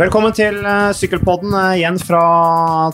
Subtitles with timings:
[0.00, 2.20] Velkommen til uh, Sykkelpodden uh, igjen fra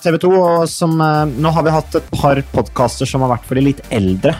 [0.02, 0.30] TV 2.
[0.34, 3.62] Og som, uh, nå har vi hatt et par podkaster som har vært for de
[3.62, 4.32] litt eldre.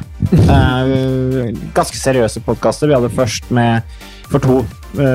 [1.76, 2.90] ganske seriøse podkaster.
[2.90, 3.86] Vi hadde først med
[4.26, 4.56] For to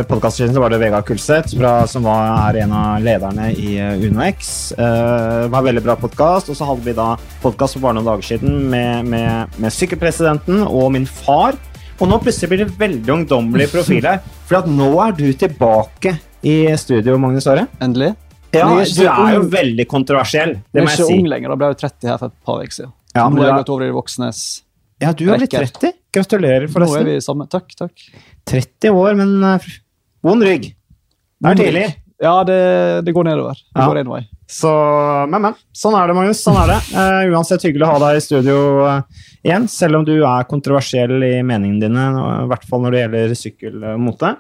[0.07, 1.52] podkaster siden så var det Vegard Kulseth,
[1.92, 3.74] som var, er en av lederne i
[4.06, 4.71] UnoX.
[4.78, 6.54] det var en veldig bra podkast.
[6.54, 7.10] Og så hadde vi da
[7.43, 11.60] podkast for bare noen dager siden med, med, med sykkelpresidenten og min far.
[12.00, 14.24] Og nå plutselig blir det veldig ungdommelig profil her.
[14.47, 17.68] For at nå er du tilbake i studio, Magnus Are.
[17.81, 18.13] Endelig.
[18.51, 21.04] Ja, du er jo veldig kontroversiell, det må jeg si.
[21.04, 22.75] Jeg er ikke ung lenger, da ble jeg jo 30 her for et par uker
[22.75, 22.93] siden.
[23.11, 24.41] Ja, nå har jeg gått over i voksnes
[25.04, 25.95] Ja, du har blitt 30.
[26.15, 27.05] Gratulerer, forresten.
[27.05, 27.47] Nå er vi sammen.
[27.51, 28.04] Takk, takk.
[28.51, 29.71] 30 år, men uh,
[30.25, 30.67] vond rygg.
[31.41, 31.87] Det er tidlig.
[32.22, 32.59] Ja, det,
[33.08, 33.58] det, går nedover.
[33.58, 33.88] Det ja.
[33.88, 34.22] går én vei.
[34.52, 34.72] Så,
[35.31, 35.58] men, men.
[35.73, 36.44] Sånn er det, Magnus.
[36.44, 36.80] Sånn er det.
[36.92, 41.16] Uh, uansett hyggelig å ha deg i studio uh, igjen, selv om du er kontroversiell
[41.23, 42.08] i meningene dine,
[42.44, 44.36] i hvert fall når det gjelder sykkelmote.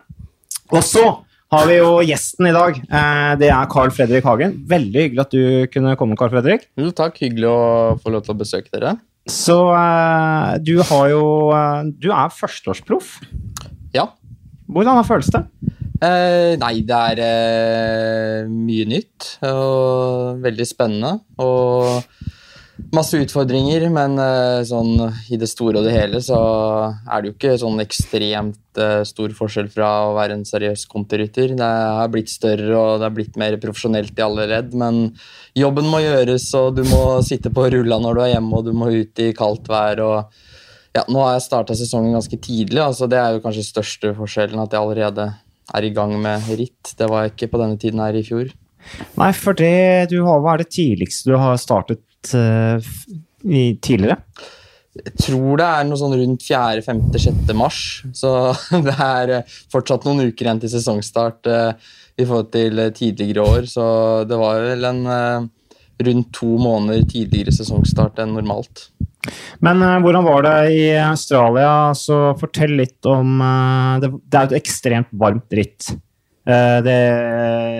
[0.75, 1.05] Og så
[1.51, 2.77] har vi jo gjesten i dag.
[2.79, 4.55] Eh, det er Carl Fredrik Hagen.
[4.71, 6.69] Veldig hyggelig at du kunne komme, Carl Fredrik.
[6.79, 7.19] Jo, takk.
[7.19, 7.61] Hyggelig å
[7.99, 8.95] få lov til å besøke dere.
[9.29, 13.19] Så uh, du har jo uh, Du er førsteårsproff.
[13.93, 14.07] Ja.
[14.71, 15.43] Hvordan føles det?
[16.01, 21.11] Eh, nei, det er mye nytt og veldig spennende.
[21.43, 22.01] Og
[22.95, 24.99] masse utfordringer, men uh, sånn
[25.31, 26.39] i det store og det hele så
[27.05, 31.55] er det jo ikke sånn ekstremt uh, stor forskjell fra å være en seriøs kontorytter.
[31.59, 35.01] Det har blitt større og det har blitt mer profesjonelt i alle ledd, men
[35.57, 38.73] jobben må gjøres, og du må sitte på rulla når du er hjemme, og du
[38.75, 40.03] må ut i kaldt vær.
[40.03, 44.15] og ja, Nå har jeg starta sesongen ganske tidlig, altså det er jo kanskje største
[44.17, 45.31] forskjellen at jeg allerede
[45.71, 46.95] er i gang med ritt.
[46.97, 48.51] Det var jeg ikke på denne tiden her i fjor.
[49.19, 52.01] Nei, for det du har, hva er det tidligste du har startet
[52.35, 52.91] uh,
[53.81, 54.19] tidligere?
[54.91, 57.53] Jeg tror det er noe sånn rundt 4., 5., 6.
[57.55, 57.79] mars.
[58.17, 58.31] Så
[58.87, 61.71] det er eh, fortsatt noen uker igjen til sesongstart uh,
[62.19, 63.69] i forhold til tidligere år.
[63.71, 63.85] Så
[64.27, 65.47] det var vel en uh,
[66.01, 68.89] rundt to måneder tidligere sesongstart enn normalt.
[69.63, 71.71] Men uh, hvordan var det i Australia?
[71.95, 73.39] Så fortell litt om
[74.03, 75.93] det, det, er et ekstremt varmt ritt.
[76.41, 76.93] Eh, det,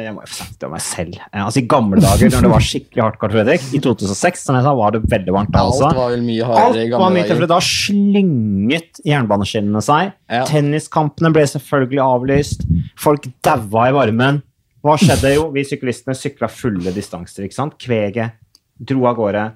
[0.05, 1.16] jeg må jo få sagt det om meg selv.
[1.17, 4.57] Eh, altså I gamle dager, når det var skikkelig hardt, Karl Fredrik, i 2006, som
[4.57, 5.88] jeg sa, var det veldig varmt da også.
[5.88, 7.47] Alt var vel mye hardere i gamle dager.
[7.49, 10.13] Da slynget jernbaneskinnene seg.
[10.29, 10.44] Ja.
[10.49, 12.67] Tenniskampene ble selvfølgelig avlyst.
[13.01, 14.44] Folk daua i varmen.
[14.85, 15.33] Hva skjedde?
[15.38, 17.45] Jo, vi syklistene sykla fulle distanser.
[17.45, 17.78] ikke sant?
[17.81, 18.38] Kveget
[18.81, 19.49] dro av gårde.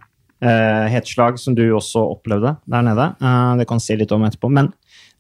[0.46, 3.08] Uh, hetslag, som du også opplevde der nede.
[3.24, 4.50] Uh, det kan si litt om etterpå.
[4.54, 4.74] Men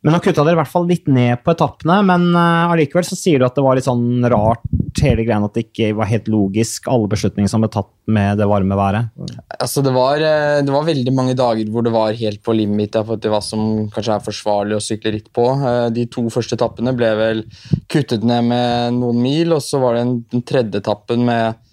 [0.06, 3.18] men nå kutta dere i hvert fall litt ned på etappene, men uh, allikevel så
[3.18, 4.62] sier du at det var litt sånn rart
[5.02, 8.46] hele greia at det ikke var helt logisk, alle beslutninger som ble tatt med det
[8.48, 9.10] varme været?
[9.58, 12.96] Altså det var, eh, det var veldig mange dager hvor det var helt på limit
[13.08, 15.48] for hva som kanskje er forsvarlig å sykle ritt på.
[15.58, 17.44] Eh, de to første etappene ble vel
[17.92, 21.65] kuttet ned med noen mil, og så var det den tredje etappen med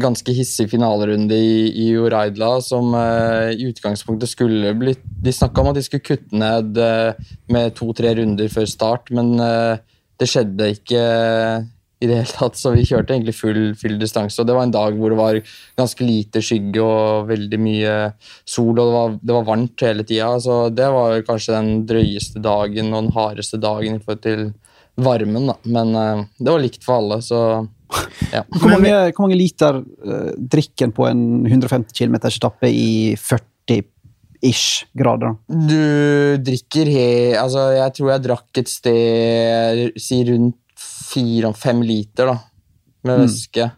[0.00, 5.72] ganske hissig finalerunde i, i Uraidla, som uh, i utgangspunktet skulle blitt De snakka om
[5.72, 7.12] at de skulle kutte ned uh,
[7.52, 9.76] med to-tre runder før start, men uh,
[10.20, 11.02] det skjedde ikke
[12.02, 14.40] i det hele tatt, så vi kjørte egentlig full, full distanse.
[14.40, 15.36] og Det var en dag hvor det var
[15.78, 17.92] ganske lite skygge og veldig mye
[18.42, 20.32] sol, og det var, det var varmt hele tida.
[20.42, 24.42] Så det var kanskje den drøyeste dagen og den hardeste dagen i forhold til
[24.98, 25.56] varmen, da.
[25.62, 25.94] Men
[26.42, 27.38] det var likt for alle, så
[28.34, 28.42] ja.
[28.48, 35.36] Hvor, mange, hvor, mange, liter uh, drikker på en 150 km etappe i 40-ish grader?
[35.48, 37.06] Du drikker he...
[37.38, 40.58] Altså, jeg tror jeg drakk et sted si rundt
[41.12, 42.38] fire-fem liter da,
[43.06, 43.22] med mm.
[43.26, 43.68] væske.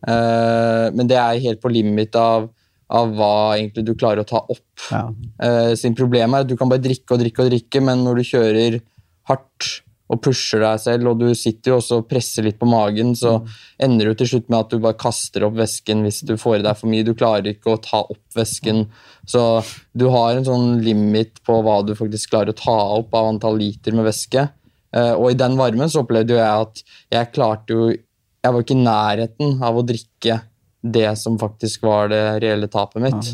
[0.00, 2.48] Uh, men det er helt på limit av,
[2.90, 4.86] av hva egentlig du klarer å ta opp.
[4.88, 5.04] Ja.
[5.42, 8.20] Uh, sin problem er at du kan bare drikke og drikke og drikke, men når
[8.20, 8.80] du kjører
[9.30, 9.70] hardt
[10.10, 13.36] og pusher deg selv, og du sitter jo også og presser litt på magen, så
[13.38, 13.50] mm.
[13.86, 16.64] ender du til slutt med at du bare kaster opp væsken hvis du får i
[16.66, 17.06] deg for mye.
[17.06, 18.88] Du klarer ikke å ta opp væsken.
[19.30, 19.44] Så
[19.94, 23.60] du har en sånn limit på hva du faktisk klarer å ta opp av antall
[23.60, 24.48] liter med væske.
[24.96, 26.80] Eh, og i den varmen så opplevde jo jeg at
[27.14, 27.90] jeg klarte jo
[28.40, 30.38] Jeg var ikke i nærheten av å drikke
[30.80, 33.26] det som faktisk var det reelle tapet mitt.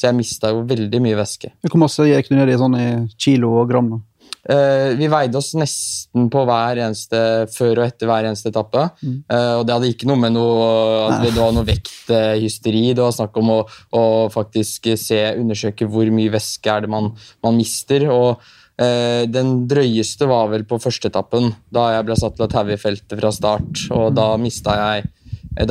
[0.00, 1.50] Så jeg mista jo veldig mye væske.
[1.68, 2.86] Hvor masse gikk du ned i sånn i
[3.20, 3.90] kilo og gram?
[3.92, 3.98] da?
[4.44, 7.18] Uh, vi veide oss nesten på hver eneste
[7.54, 8.82] før og etter hver eneste etappe.
[9.00, 9.14] Mm.
[9.30, 12.90] Uh, og det hadde ikke noe med noe det var noe vekthysteri.
[12.92, 13.56] Det var snakk om å,
[13.96, 14.02] å,
[14.34, 17.14] faktisk se, undersøke hvor mye væske er det man,
[17.44, 18.04] man mister.
[18.12, 22.76] og uh, Den drøyeste var vel på førsteetappen, da jeg ble satt til å taue
[22.76, 23.86] i feltet fra start.
[23.88, 24.20] og mm.
[24.20, 25.10] Da mista jeg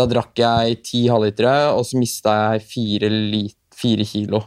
[0.01, 3.15] Da drakk jeg ti halvlitere, og så mista jeg fire,
[3.77, 4.45] fire kilo.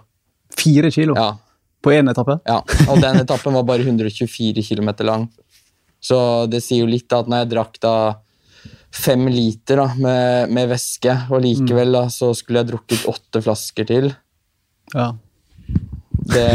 [0.57, 1.15] Fire kilo?
[1.15, 1.35] Ja.
[1.85, 2.39] På én etappe?
[2.49, 5.29] Ja, og den etappen var bare 124 km lang.
[6.03, 6.19] Så
[6.51, 7.97] det sier jo litt at når jeg drakk da
[8.97, 13.89] fem liter da, med, med, væske, og likevel da, så skulle jeg drukket åtte flasker
[13.89, 14.11] til.
[14.95, 15.11] Ja.
[16.27, 16.47] Det,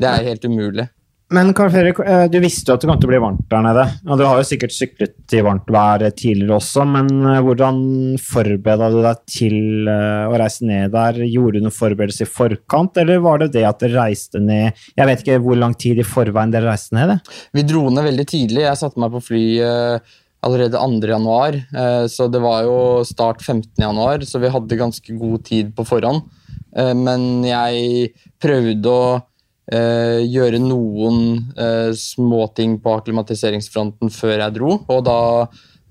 [0.00, 0.86] det er helt umulig.
[1.30, 3.62] Men Carl Fredrik, eh, du visste jo at det kom til å bli varmt der
[3.62, 3.84] nede.
[4.10, 7.78] Og du har jo sikkert syklet i varmt vær tidligere også, men eh, hvordan
[8.18, 11.20] forberedte du deg til eh, å reise ned der?
[11.30, 15.06] Gjorde du noen forberedelser i forkant, eller var det det at dere reiste ned Jeg
[15.06, 17.14] vet ikke hvor lang tid i forveien dere reiste ned?
[17.14, 17.38] Det?
[17.60, 18.66] Vi dro ned veldig tidlig.
[18.66, 19.44] Jeg satte meg på fly
[20.40, 20.98] allerede 2.
[21.12, 21.56] januar,
[22.08, 23.74] så det var jo start 15.
[23.78, 26.24] januar, så vi hadde ganske god tid på forhånd.
[26.96, 29.18] Men jeg prøvde å
[29.72, 31.20] eh, gjøre noen
[31.56, 34.76] eh, småting på akklimatiseringsfronten før jeg dro.
[34.90, 35.20] Og da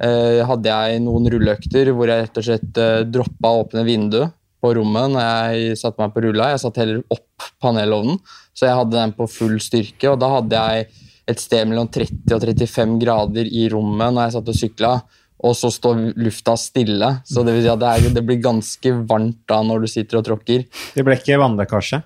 [0.03, 4.35] eh, hadde jeg noen rulleøkter hvor jeg rett og slett eh, droppa å åpne vinduet
[4.59, 6.51] på rommet når jeg satte meg på rulla.
[6.53, 8.19] Jeg satte heller opp panelovnen,
[8.51, 10.11] så jeg hadde den på full styrke.
[10.11, 10.89] Og da hadde jeg
[11.29, 14.93] et sted mellom 30 og 35 grader i rommet når jeg satt og sykla.
[15.47, 18.91] Og så står lufta stille, så det vil si at det, er, det blir ganske
[19.07, 20.65] varmt da når du sitter og tråkker.
[20.67, 22.01] Det ble ikke vannlekkasje?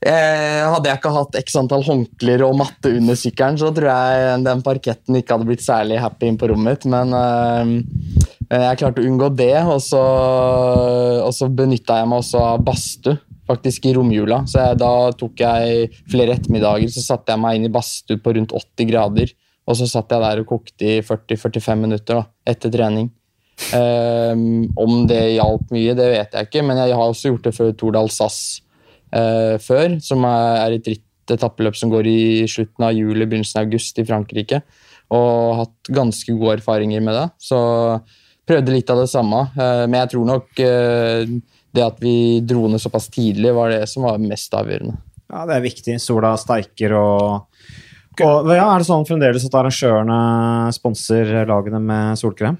[0.00, 4.38] Eh, hadde jeg ikke hatt x antall håndklær og matte under sykkelen, så tror jeg
[4.46, 6.86] den parketten ikke hadde blitt særlig happy inn på rommet mitt.
[6.88, 10.00] Men eh, jeg klarte å unngå det, og så,
[11.20, 13.18] og så benytta jeg meg også av badstue
[13.50, 14.44] faktisk i romjula.
[14.48, 18.34] Så jeg, da tok jeg flere ettermiddager så satte jeg meg inn i badstue på
[18.38, 19.34] rundt 80 grader.
[19.68, 23.10] Og så satt jeg der og kokte i 40-45 minutter da, etter trening.
[23.76, 27.52] Um, om det hjalp mye, det vet jeg ikke, men jeg har også gjort det
[27.58, 28.40] før Tordal SAS
[29.12, 33.68] eh, før, som er et ritt etappeløp som går i slutten av juli, begynnelsen av
[33.68, 34.62] august i Frankrike.
[35.14, 37.28] Og hatt ganske gode erfaringer med det.
[37.42, 37.58] Så
[38.46, 39.44] prøvde litt av det samme.
[39.54, 41.36] Eh, men jeg tror nok eh,
[41.70, 44.98] det at vi dro ned såpass tidlig, var det som var mest avgjørende.
[45.30, 46.00] Ja, det er viktig.
[46.02, 47.46] Sola steiker og
[48.20, 52.58] og ja, Er det sånn fremdeles at arrangørene sponser lagene med solkrem?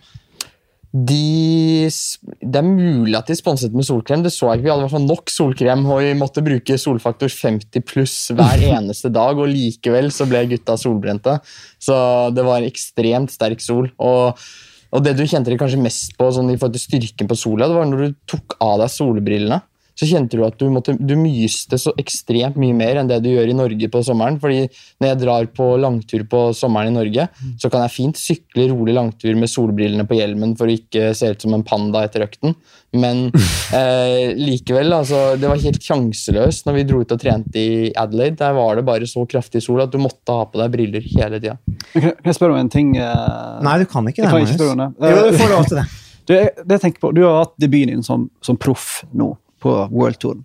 [0.91, 4.25] De, det er mulig at de sponset med solkrem.
[4.25, 4.65] Det så jeg ikke.
[4.65, 8.65] Vi hadde i hvert fall nok solkrem, og vi måtte bruke solfaktor 50 pluss hver
[8.75, 11.39] eneste dag, og likevel så ble gutta solbrente.
[11.79, 11.95] Så
[12.35, 13.93] det var ekstremt sterk sol.
[14.03, 14.43] Og,
[14.91, 17.71] og det du kjente deg kanskje mest på sånn, i forhold til styrken på sola,
[17.71, 19.63] det var når du tok av deg solbrillene
[20.01, 23.29] så kjente du at du, måtte, du myste så ekstremt mye mer enn det du
[23.35, 24.39] gjør i Norge på sommeren.
[24.41, 24.63] fordi
[25.01, 27.27] når jeg drar på langtur på sommeren i Norge,
[27.61, 31.35] så kan jeg fint sykle rolig langtur med solbrillene på hjelmen for å ikke se
[31.35, 32.57] ut som en panda etter økten.
[32.97, 33.27] Men
[33.77, 38.41] eh, likevel, altså, det var helt sjanseløst når vi dro ut og trente i Adelaide.
[38.41, 41.43] Der var det bare så kraftig sol at du måtte ha på deg briller hele
[41.43, 41.59] tida.
[41.93, 42.97] Kan jeg spørre om en ting?
[42.97, 43.61] Uh...
[43.67, 44.33] Nei, du kan ikke det.
[44.33, 44.91] Kan ikke det.
[45.13, 45.91] Jo, du får lov til det.
[46.31, 49.33] Du, det jeg på, du har hatt debuten din som, som proff nå
[49.63, 50.43] på worldtouren.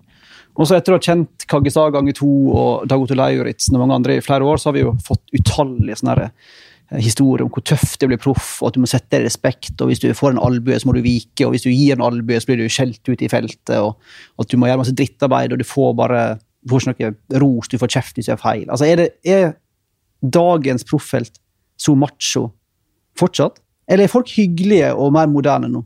[0.56, 4.16] Og så etter å ha kjent Kaggestad ganger to og Dagoto Lauritzen og mange andre
[4.16, 6.32] i flere år, så har vi jo fått utallige sånne her,
[7.02, 9.74] historier om hvor tøft det blir proff, og at du må sette deg respekt.
[9.82, 12.06] og Hvis du får en albue, så må du vike, og hvis du gir en
[12.06, 13.76] albue, så blir du skjelt ut i feltet.
[13.82, 13.98] og
[14.40, 16.26] At du må gjøre masse drittarbeid, og du får bare
[16.66, 18.66] du får ikke noe ros, du får kjeft hvis du gjør feil.
[18.70, 19.52] Altså, er, det, er
[20.22, 21.38] dagens profffelt
[21.78, 22.48] så macho
[23.20, 23.60] fortsatt?
[23.86, 25.84] Eller er folk hyggelige og mer moderne nå?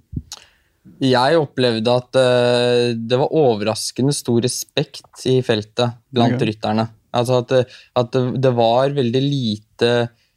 [0.99, 6.51] Jeg opplevde at uh, det var overraskende stor respekt i feltet blant okay.
[6.51, 6.89] rytterne.
[7.15, 7.53] Altså at,
[7.97, 9.93] at det, var veldig lite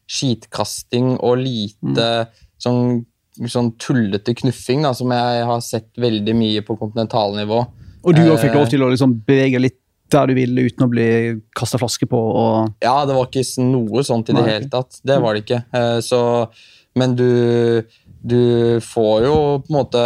[0.08, 2.40] skitkasting og lite mm.
[2.62, 3.02] sånn,
[3.44, 7.60] sånn, tullete knuffing, da, som jeg har sett veldig mye på kontinentalnivå.
[8.02, 9.78] Og du òg fikk lov til å liksom bevege litt
[10.12, 11.08] der du ville uten å bli
[11.56, 12.18] kasta flaske på?
[12.18, 12.74] Og...
[12.84, 15.00] Ja, det var ikke noe sånt i det hele tatt.
[15.04, 15.60] Det var det ikke.
[16.04, 16.20] Så,
[17.00, 17.28] men du
[18.22, 20.00] du får jo på en måte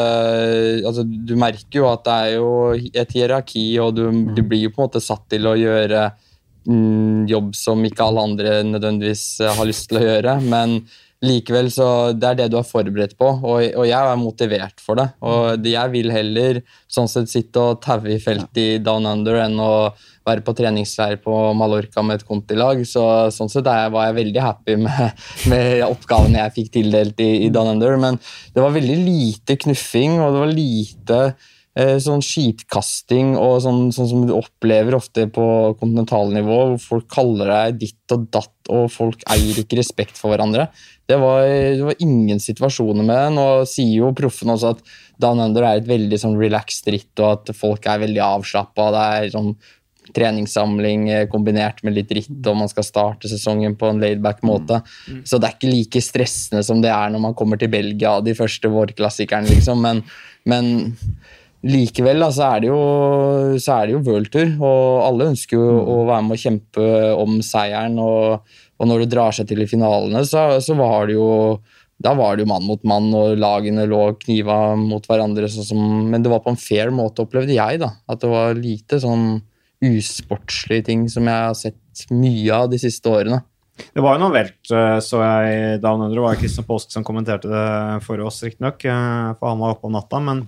[0.88, 4.72] altså Du merker jo at det er jo et hierarki, og du, du blir jo
[4.72, 6.06] på en måte satt til å gjøre
[6.64, 9.26] mm, jobb som ikke alle andre nødvendigvis
[9.58, 10.38] har lyst til å gjøre.
[10.48, 10.78] Men
[11.24, 15.00] likevel så det er det du er forberedt på, og, og jeg er motivert for
[15.00, 15.06] det.
[15.24, 16.60] Og jeg vil heller
[16.92, 19.72] sånn sett sitte og taue i feltet i Down Under enn å
[20.26, 22.82] være på treningsleir på Mallorca med et kontilag.
[22.88, 23.02] Så
[23.34, 27.52] sånn sett jeg, var jeg veldig happy med, med oppgavene jeg fikk tildelt i, i
[27.54, 27.98] Down Under.
[28.02, 28.20] Men
[28.54, 31.20] det var veldig lite knuffing, og det var lite
[31.76, 35.46] eh, sånn skitkasting og sånn, sånn, som du opplever ofte på
[35.80, 40.68] kontinentalnivå, hvor folk kaller deg ditt og datt, og folk eier ikke respekt for hverandre.
[41.06, 43.34] Det var, det var ingen situasjoner med det.
[43.36, 44.80] Nå sier jo proffen også at
[45.22, 48.90] Down Under er et veldig sånn relaxed ritt, og at folk er veldig avslappa.
[48.94, 49.52] Det er sånn
[50.16, 54.80] treningssamling eh, kombinert med litt ritt, og man skal starte sesongen på en laidback måte.
[55.06, 55.16] Mm.
[55.18, 55.24] Mm.
[55.28, 58.36] Så det er ikke like stressende som det er når man kommer til Belgia, de
[58.38, 59.82] første vårklassikerne, liksom.
[59.82, 60.02] Men,
[60.48, 60.70] men
[61.66, 62.80] likevel da, så er det jo,
[63.62, 65.90] så er det jo worldtur, og alle ønsker jo mm.
[65.94, 66.88] å være med og kjempe
[67.24, 67.98] om seieren.
[68.02, 71.28] Og, og når det drar seg til i finalene, så, så var det jo
[72.02, 75.48] da var det jo mann mot mann, og lagene lå kniva mot hverandre.
[75.48, 77.80] Sånn som, men det var på en fair måte, opplevde jeg.
[77.80, 79.38] da, At det var lite sånn
[79.84, 83.40] usportslige ting som jeg har sett mye av de siste årene.
[83.76, 86.16] Det var jo noe velt, eh, så jeg down under.
[86.16, 87.66] Det var Kristian Påske som kommenterte det
[88.04, 90.20] for oss, riktignok, eh, for han var oppe om natta.
[90.20, 90.46] Men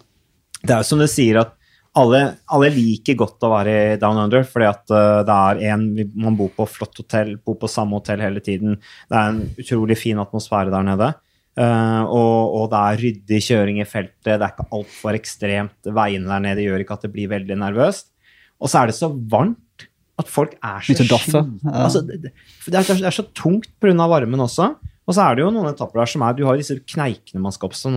[0.63, 1.58] det er jo som du sier, at
[1.97, 2.21] alle,
[2.53, 5.87] alle, liker godt å være i Down Under, fordi at uh, det er en
[6.21, 8.77] Man bor på flott hotell, bor på samme hotell hele tiden.
[9.09, 11.13] Det er en utrolig fin atmosfære der nede.
[11.59, 15.91] Uh, og, og, det er ryddig kjøring i feltet, det er ikke altfor ekstremt.
[15.97, 18.13] Veiene der nede gjør ikke at det blir veldig nervøst.
[18.59, 21.43] Og så er det så varmt at folk er så skitne.
[21.71, 22.33] Altså, det,
[22.67, 23.95] det, er, så tungt pga.
[24.11, 24.73] varmen også.
[25.09, 27.55] Og så er det jo noen etapper der som er Du har disse kneikene man
[27.55, 27.93] skal oppstå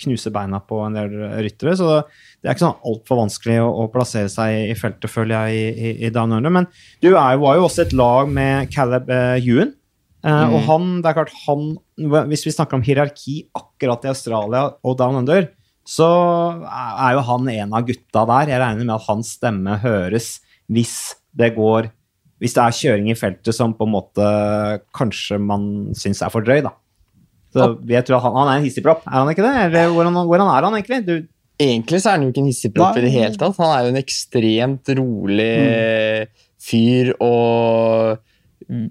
[0.00, 1.76] knuse beina på en del ryttere.
[1.78, 5.54] Så det er ikke sånn altfor vanskelig å, å, plassere seg i feltet, føler jeg,
[5.54, 6.54] i, i, i Down Under.
[6.54, 6.68] Men
[7.04, 9.74] du er, var jo også et lag med Caleb uh, Ewan.
[10.24, 10.54] Uh, mm.
[10.56, 11.64] Og han, det er klart han
[12.30, 15.50] Hvis vi snakker om hierarki akkurat i Australia og Down Under,
[15.84, 16.08] så
[16.64, 18.54] er jo han en av gutta der.
[18.54, 20.38] Jeg regner med at hans stemme høres
[20.72, 21.90] hvis det går
[22.40, 24.24] Hvis det er kjøring i feltet som på en måte
[24.96, 26.72] kanskje man syns er for drøy, da.
[27.54, 29.54] Så jeg tror han, han er en hissigpropp, er han ikke det?
[29.68, 31.00] Eller hvordan, hvordan er han egentlig?
[31.06, 31.14] Du,
[31.62, 33.58] Egentlig så er han jo ikke en hissigpropp i det hele tatt.
[33.60, 36.46] Han er jo en ekstremt rolig mm.
[36.66, 38.16] fyr og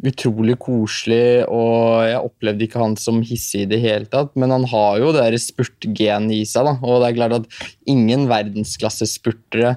[0.08, 1.44] utrolig koselig.
[1.52, 5.12] Og jeg opplevde ikke han som hissig i det hele tatt, men han har jo
[5.16, 6.70] det spurtgenet i seg.
[6.70, 6.78] Da.
[6.80, 9.76] Og det er klart at ingen verdensklassespurtere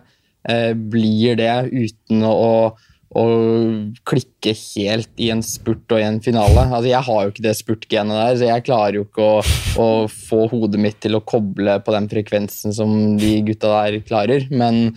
[0.48, 6.66] eh, blir det uten å, å klikke helt i en spurt og i en finale.
[6.66, 9.36] Altså, jeg har jo ikke det spurtgenet der, så jeg klarer jo ikke å,
[9.78, 14.48] å, få hodet mitt til å koble på den frekvensen som de gutta der klarer.
[14.50, 14.96] Men,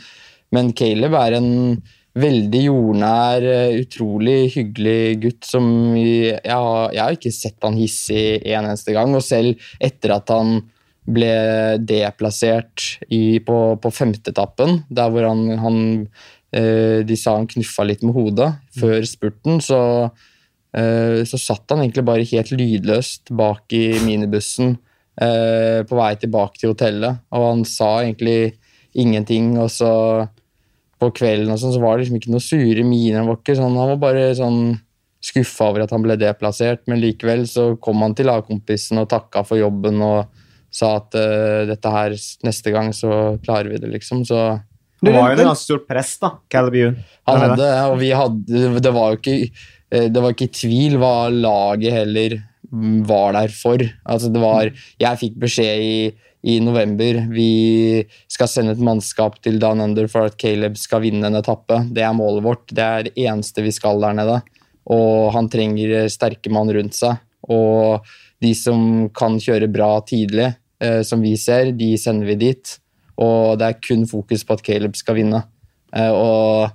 [0.51, 1.53] men Caleb er en
[2.19, 3.45] veldig jordnær,
[3.77, 9.13] utrolig hyggelig gutt som jeg, har, jeg har ikke sett han hissig en eneste gang.
[9.15, 10.59] Og selv etter at han
[11.09, 11.29] ble
[11.89, 18.01] deplassert i, på, på femteetappen, der hvor han, han Eh, de sa han knuffa litt
[18.05, 20.09] med hodet før spurten, så,
[20.73, 24.77] eh, så satt han egentlig bare helt lydløst bak i minibussen
[25.21, 27.21] eh, på vei tilbake til hotellet.
[27.35, 28.55] Og han sa egentlig
[28.97, 29.93] ingenting, og så
[30.99, 33.21] på kvelden og sånn, så var det liksom ikke noe sure miner.
[33.21, 34.61] Han var, sånn, han var bare sånn
[35.23, 39.43] skuffa over at han ble deplassert, men likevel så kom han til lagkompisen og takka
[39.47, 40.31] for jobben og
[40.71, 41.15] sa at
[41.67, 42.13] dette her
[42.45, 44.21] neste gang så klarer vi det, liksom.
[44.27, 44.37] Så
[45.07, 47.01] han var jo under ganske stort press, da, Caleb Ewan.
[47.29, 49.35] Han hadde, og vi hadde Det var jo ikke,
[49.93, 52.39] eh, det var ikke tvil hva laget heller
[53.09, 53.81] var der for.
[54.05, 54.69] Altså, det var
[55.01, 55.93] Jeg fikk beskjed i,
[56.43, 61.27] i november vi skal sende et mannskap til Down Under for at Caleb skal vinne
[61.27, 61.81] en etappe.
[61.91, 62.67] Det er målet vårt.
[62.69, 64.39] Det er det eneste vi skal der nede.
[64.89, 67.19] Og han trenger sterke mann rundt seg.
[67.49, 68.05] Og
[68.43, 72.77] de som kan kjøre bra tidlig, eh, som vi ser, de sender vi dit
[73.19, 75.43] og det er kun fokus på at Caleb skal vinne.
[75.95, 76.69] Eh, og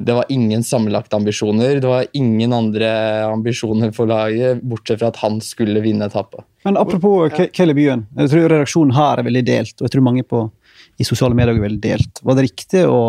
[0.00, 1.80] det var ingen sammenlagte ambisjoner.
[1.80, 2.88] Det var ingen andre
[3.28, 6.44] ambisjoner for laget, bortsett fra at han skulle vinne etappe.
[6.64, 7.46] Men apropos ja.
[7.52, 8.06] Caleb Byen.
[8.16, 10.46] Jeg tror redaksjonen her er veldig delt, og jeg tror mange på,
[10.96, 12.22] i sosiale medier er veldig delt.
[12.24, 13.02] Var det riktig å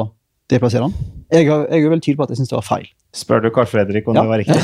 [0.51, 0.97] deplassere han?
[1.33, 2.89] Jeg, jeg er veldig tydelig på at jeg syns det var feil.
[3.13, 4.25] Spør du Carl Fredrik om ja.
[4.25, 4.59] det var riktig?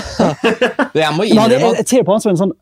[1.04, 1.80] jeg må innrømme at...
[1.80, 2.56] Jeg, jeg ser på han som en sånn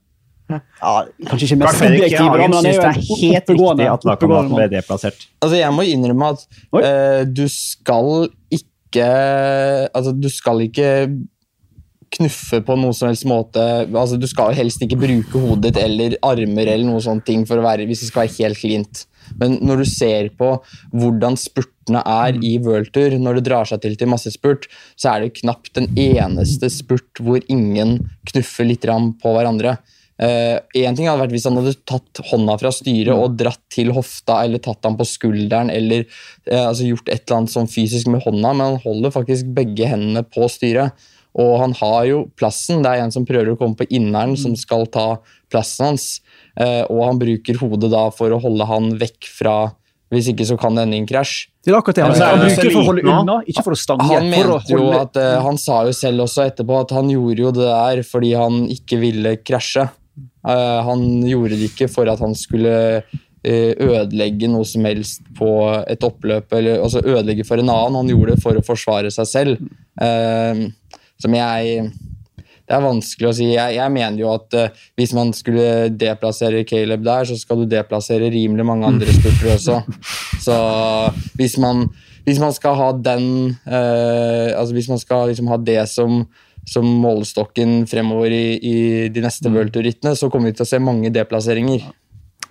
[0.55, 0.91] ja,
[1.27, 4.67] kanskje ikke mest subjektiv, men han er jo det er helt riktig at lagkameraten ble
[4.71, 5.25] deplassert.
[5.41, 6.45] Altså, jeg må innrømme at
[6.77, 8.63] uh, du skal ikke
[8.97, 10.87] Altså, du skal ikke
[12.15, 13.61] knuffe på noen som helst måte.
[13.91, 17.59] Altså, du skal helst ikke bruke hodet ditt eller armer eller noe sånt ting for
[17.59, 19.03] å være, hvis det skal være helt klint.
[19.41, 20.53] Men når du ser på
[20.95, 25.35] hvordan spurtene er i worldtur, når det drar seg til til massespurt, så er det
[25.41, 27.99] knapt den eneste spurt hvor ingen
[28.31, 29.77] knuffer litt på hverandre.
[30.17, 33.19] Én uh, ting hadde vært hvis han hadde tatt hånda fra styret mm.
[33.21, 36.07] og dratt til hofta eller tatt ham på skulderen eller
[36.49, 39.89] uh, altså gjort et eller annet sånn fysisk med hånda, men han holder faktisk begge
[39.91, 40.97] hendene på styret.
[41.37, 42.81] Og han har jo plassen.
[42.81, 44.39] Det er en som prøver å komme på inneren, mm.
[44.41, 45.19] som skal ta
[45.53, 46.07] plassen hans.
[46.57, 49.59] Uh, og han bruker hodet da for å holde han vekk fra
[50.13, 51.49] hvis ikke så kan det ende i en krasj.
[51.61, 52.03] Det er akkurat det.
[52.07, 54.05] Han, han bruker for å holde unna, ikke for å stange.
[54.07, 57.65] Han, mente jo at, han sa jo selv også etterpå at han gjorde jo det
[57.67, 59.83] der fordi han ikke ville krasje.
[60.47, 62.73] Eh, han gjorde det ikke for at han skulle
[63.03, 65.51] eh, ødelegge noe som helst på
[65.83, 68.01] et oppløp, eller altså ødelegge for en annen.
[68.01, 69.71] Han gjorde det for å forsvare seg selv.
[69.97, 70.69] Uh,
[71.17, 71.87] som jeg
[72.67, 73.45] Det er vanskelig å si.
[73.55, 74.55] Jeg, jeg mener jo at
[74.99, 79.77] hvis man skulle deplassere Caleb der, så skal du deplassere rimelig mange andre spurtere også.
[80.43, 80.57] Så
[81.39, 81.85] hvis man,
[82.27, 86.25] hvis man skal ha den Altså hvis man skal liksom ha det som
[86.67, 88.75] som målestokken fremover i, i
[89.13, 91.87] de neste World Tour-rittene, så kommer vi til å se mange deplasseringer.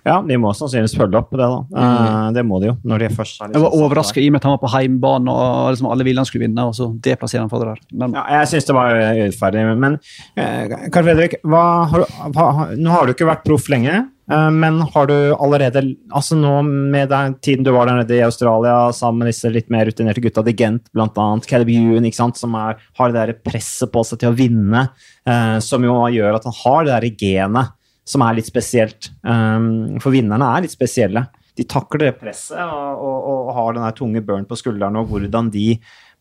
[0.07, 1.59] Ja, de må sannsynligvis følge opp på det, da.
[1.67, 2.35] Mm.
[2.37, 2.75] det må de jo.
[2.87, 4.71] når de først er liksom Jeg var overraska i og med at han var på
[4.71, 7.81] heimbane og liksom alle ville han skulle vinne, og så deplasserer han for det der.
[7.91, 8.15] Men...
[8.15, 9.65] Ja, jeg syns det var urettferdig.
[9.83, 9.97] Men
[10.39, 12.05] eh, Karl Fredrik, hva, har,
[12.35, 12.47] hva,
[12.77, 14.05] nå har du ikke vært proff lenge.
[14.31, 18.25] Eh, men har du allerede altså nå med den tiden du var der nede i
[18.25, 22.81] Australia sammen med disse litt mer rutinerte gutta, de Gent bl.a., Caleb Ewan, som er,
[22.99, 24.87] har det der presset på seg til å vinne,
[25.27, 27.75] eh, som jo gjør at han har det der genet
[28.07, 29.09] som er litt spesielt.
[29.27, 31.25] Um, for vinnerne er litt spesielle.
[31.57, 35.49] De takler det presset og, og, og har den tunge børn på skuldrene, og hvordan
[35.51, 35.73] de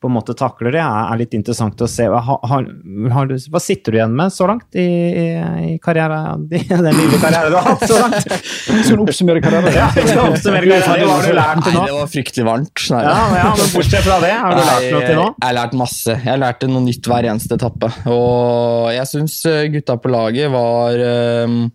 [0.06, 2.06] på en måte takler det, er, litt interessant å se.
[2.06, 2.66] Har, har,
[3.12, 7.58] har, hva sitter du igjen med så langt i, i, karrieren, den lille karrieren du
[7.58, 8.36] har hatt så langt?
[8.46, 9.70] Skal du oppsummere karrieren?
[9.74, 11.06] Ja, skal oppsummere karrieren.
[11.06, 11.80] Hva har du lært til nå?
[11.82, 12.84] Nei, det var fryktelig varmt.
[12.94, 15.26] Nei, ja, ja, men Bortsett fra det, har du Nei, lært noe til nå?
[15.32, 16.20] Jeg har lært masse.
[16.30, 17.90] Jeg lærte noe nytt hver eneste etappe.
[18.12, 21.02] Og jeg syns eh, gutta på laget var
[21.46, 21.66] um,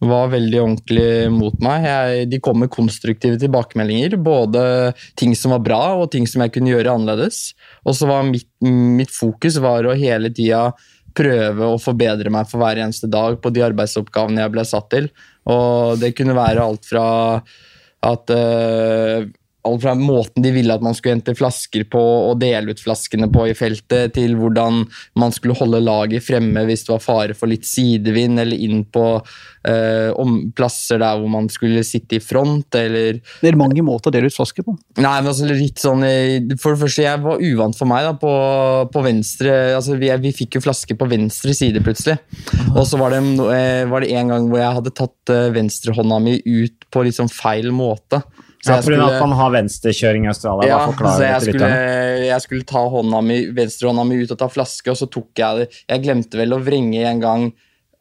[0.00, 1.84] var veldig ordentlig mot meg.
[1.84, 4.16] Jeg, de kom med konstruktive tilbakemeldinger.
[4.20, 4.62] Både
[5.20, 7.50] ting som var bra, og ting som jeg kunne gjøre annerledes.
[7.86, 10.70] Og så var mitt, mitt, fokus var å hele tida
[11.16, 15.10] prøve å forbedre meg for hver eneste dag på de arbeidsoppgavene jeg ble satt til.
[15.50, 17.06] Og det kunne være alt fra
[18.06, 19.26] at uh,
[19.68, 23.28] alt fra måten de ville at man skulle hente flasker på og dele ut flaskene
[23.32, 24.84] på i feltet, til hvordan
[25.20, 29.04] man skulle holde laget fremme hvis det var fare for litt sidevind, eller inn på
[29.68, 34.10] eh, om, plasser der hvor man skulle sitte i front, eller Det er mange måter
[34.10, 34.76] å dele ut flasker på.
[35.00, 36.04] Nei, men altså litt sånn
[36.60, 38.32] For det første, jeg var uvant for meg da, på,
[38.92, 42.18] på venstre altså vi, vi, fikk jo flasker på venstre side plutselig.
[42.74, 43.22] Og så var det,
[43.54, 47.18] eh, var det en gang hvor jeg hadde tatt eh, venstrehånda mi ut på litt
[47.18, 48.22] sånn feil måte.
[48.60, 50.68] Så ja, skulle, at man har venstrekjøring i Australia?
[50.68, 51.68] Ja, så jeg skulle,
[52.26, 55.62] jeg skulle, ta hånda mi, venstrehånda mi ut og ta flaske, og så tok jeg
[55.62, 57.46] det Jeg glemte vel å vrenge en gang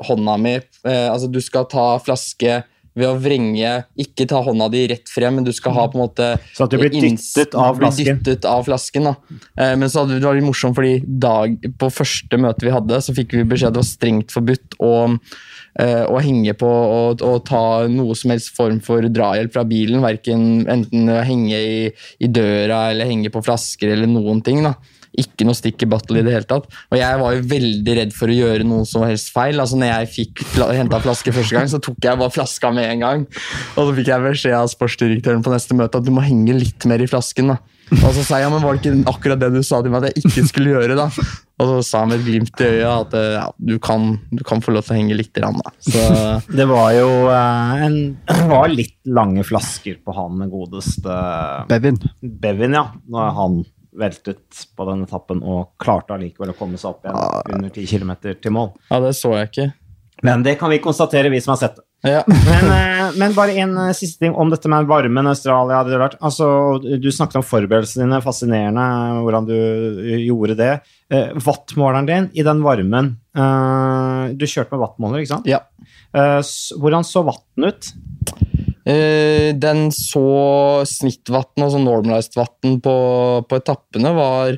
[0.03, 0.57] hånda mi.
[0.59, 2.59] Eh, altså, du skal ta flaske
[2.99, 6.05] ved å vrenge Ikke ta hånda di rett frem, men du skal ha på en
[6.05, 8.19] måte Så at du blir dyttet av flasken?
[8.23, 9.15] Dyttet av flasken da.
[9.57, 13.15] Eh, men så hadde det vært morsomt, fordi dag, på første møte vi hadde, så
[13.15, 14.93] fikk vi beskjed at det var strengt forbudt å
[15.79, 20.01] Eh, å henge på og, og, ta noe som helst form for drahjelp fra bilen.
[20.03, 21.81] Verken enten henge i,
[22.19, 24.63] i, døra eller henge på flasker eller noen ting.
[24.65, 24.75] da.
[25.17, 26.67] Ikke noe stikk i battle i det hele tatt.
[26.91, 29.59] Og jeg var jo veldig redd for å gjøre noe som helst feil.
[29.61, 30.45] Altså når jeg fikk
[30.75, 33.25] henta flaske første gang, så tok jeg bare flaska med en gang.
[33.75, 36.89] Og så fikk jeg beskjed av sportsdirektøren på neste møte at du må henge litt
[36.89, 37.55] mer i flasken.
[37.55, 37.59] da.
[37.89, 40.03] Og så sa jeg ja, men var det ikke akkurat det du sa til meg
[40.03, 40.97] at jeg ikke skulle gjøre?
[40.99, 41.07] da?
[41.59, 44.61] Og så sa han med et glimt i øyet at ja, du, kan, du, kan,
[44.63, 45.39] få lov til å henge litt.
[45.41, 45.73] Rann, da.
[45.83, 46.03] Så,
[46.59, 47.97] det var jo uh, en,
[48.53, 51.17] var litt lange flasker på han godeste
[51.71, 51.99] Bevin.
[52.21, 52.85] Bevin, ja.
[53.09, 53.59] Når han
[53.99, 57.41] veltet på den etappen og klarte allikevel å komme seg opp igjen ah.
[57.55, 58.73] under 10 km til mål.
[58.89, 59.69] Ja, det så jeg ikke.
[60.25, 61.85] Men det kan vi konstatere, vi som har sett det.
[62.01, 62.23] Ja.
[62.27, 65.81] men, eh, men, bare en eh, siste ting om dette med varmen i Australia.
[66.19, 66.47] Altså,
[66.79, 68.85] du snakket om forberedelsene dine, fascinerende
[69.25, 70.73] hvordan du eh, gjorde det.
[71.41, 73.15] Wattmåleren din i den varmen
[74.37, 75.47] Du kjørte med wattmåler, ikke sant?
[75.49, 75.63] Ja.
[76.13, 77.89] Hvordan så vatten ut?
[78.89, 80.21] Den så
[80.87, 82.93] snittvann, altså normalized vann på,
[83.45, 84.55] på, etappene, var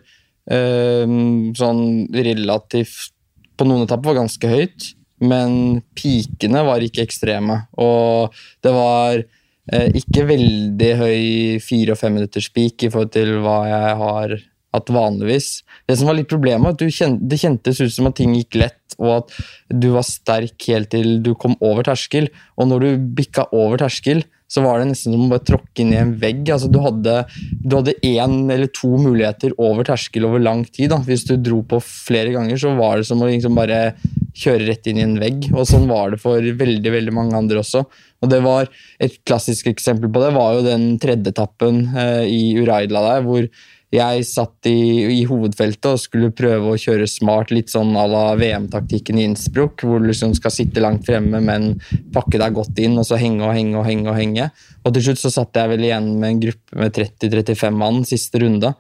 [0.48, 1.82] sånn
[2.15, 3.12] relativt
[3.60, 4.88] På noen etapper var ganske høyt
[5.22, 7.62] men pikene var ikke ekstreme.
[7.82, 8.34] Og
[8.65, 11.22] det var eh, ikke veldig høy
[11.63, 14.36] fire- og femminutterspik i forhold til hva jeg har
[14.75, 15.62] hatt vanligvis.
[15.88, 18.77] Det som var litt problemet, at kjente, det kjentes ut som at ting gikk lett,
[18.99, 19.34] og at
[19.71, 22.29] du var sterk helt til du kom over terskel.
[22.60, 25.93] Og når du bikka over terskel, så var det nesten som å bare tråkke inn
[25.93, 26.43] i en vegg.
[26.51, 30.89] Altså, du hadde én eller to muligheter over terskel over lang tid.
[30.91, 30.99] Da.
[31.07, 33.93] Hvis du dro på flere ganger, så var det som å liksom bare
[34.38, 35.47] kjøre rett inn i en vegg.
[35.55, 37.86] Og sånn var det for veldig veldig mange andre også.
[38.21, 38.67] Og det var
[39.01, 43.47] Et klassisk eksempel på det var jo den tredje etappen eh, i Uraidla der, hvor
[43.91, 48.23] jeg satt i, i, hovedfeltet og skulle prøve å kjøre smart, litt sånn à la
[48.39, 51.73] VM-taktikken i Innsbruck, hvor du liksom skal sitte langt fremme, men
[52.15, 54.08] pakke deg godt inn, og så henge og henge og henge.
[54.08, 54.47] Og henge.
[54.86, 58.39] Og til slutt så satt jeg vel igjen med en gruppe med 30-35 mann siste
[58.41, 58.71] runde.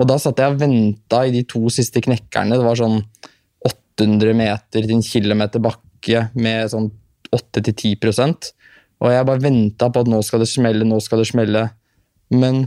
[0.00, 2.56] Og da satt jeg og venta i de to siste knekkerne.
[2.56, 3.02] Det var sånn
[3.68, 6.88] 800 meter til en kilometer bakke med sånn
[7.34, 8.50] 8-10%
[9.02, 11.64] Og jeg bare venta på at nå skal det smelle, nå skal det smelle.
[12.32, 12.64] Men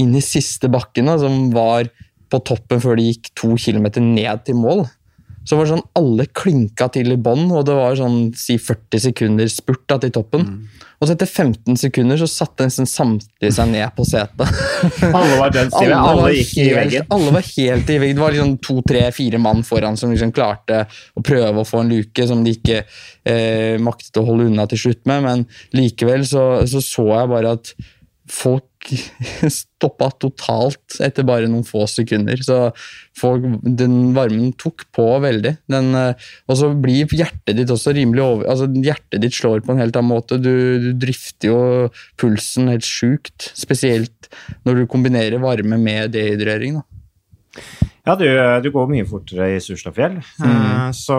[0.00, 1.90] inn i siste bakken, som var
[2.32, 4.86] på toppen før de gikk to kilometer ned til mål,
[5.46, 9.02] så var det sånn alle klinka til i bånn, og det var sånn si 40
[9.04, 10.48] sekunder spurt da, til toppen.
[10.96, 14.42] Og så etter 15 sekunder så satte nesten samtlige seg ned på setet.
[15.06, 15.92] Alle var dønn stive.
[15.92, 17.08] Alle Alle gikk helt, i veggen.
[17.14, 18.16] Alle var helt i veggen.
[18.16, 20.82] Det var liksom to, tre, fire mann foran som liksom klarte
[21.14, 24.82] å prøve å få en luke som de ikke eh, maktet å holde unna til
[24.86, 27.76] slutt med, men likevel så så, så jeg bare at
[28.32, 28.75] folk
[29.58, 32.40] stoppa totalt etter bare noen få sekunder.
[32.44, 32.58] Så
[33.18, 35.56] folk, den varmen tok på veldig.
[35.72, 39.74] Den, eh, og så blir hjertet ditt også rimelig over altså Hjertet ditt slår på
[39.74, 40.40] en helt annen måte.
[40.42, 41.60] Du, du drifter jo
[42.20, 43.50] pulsen helt sjukt.
[43.56, 44.30] Spesielt
[44.66, 46.80] når du kombinerer varme med dehydrering.
[46.80, 46.86] Da.
[48.06, 48.26] Ja, du,
[48.62, 50.92] du går mye fortere i Surstadfjell, Mm.
[50.94, 51.16] så,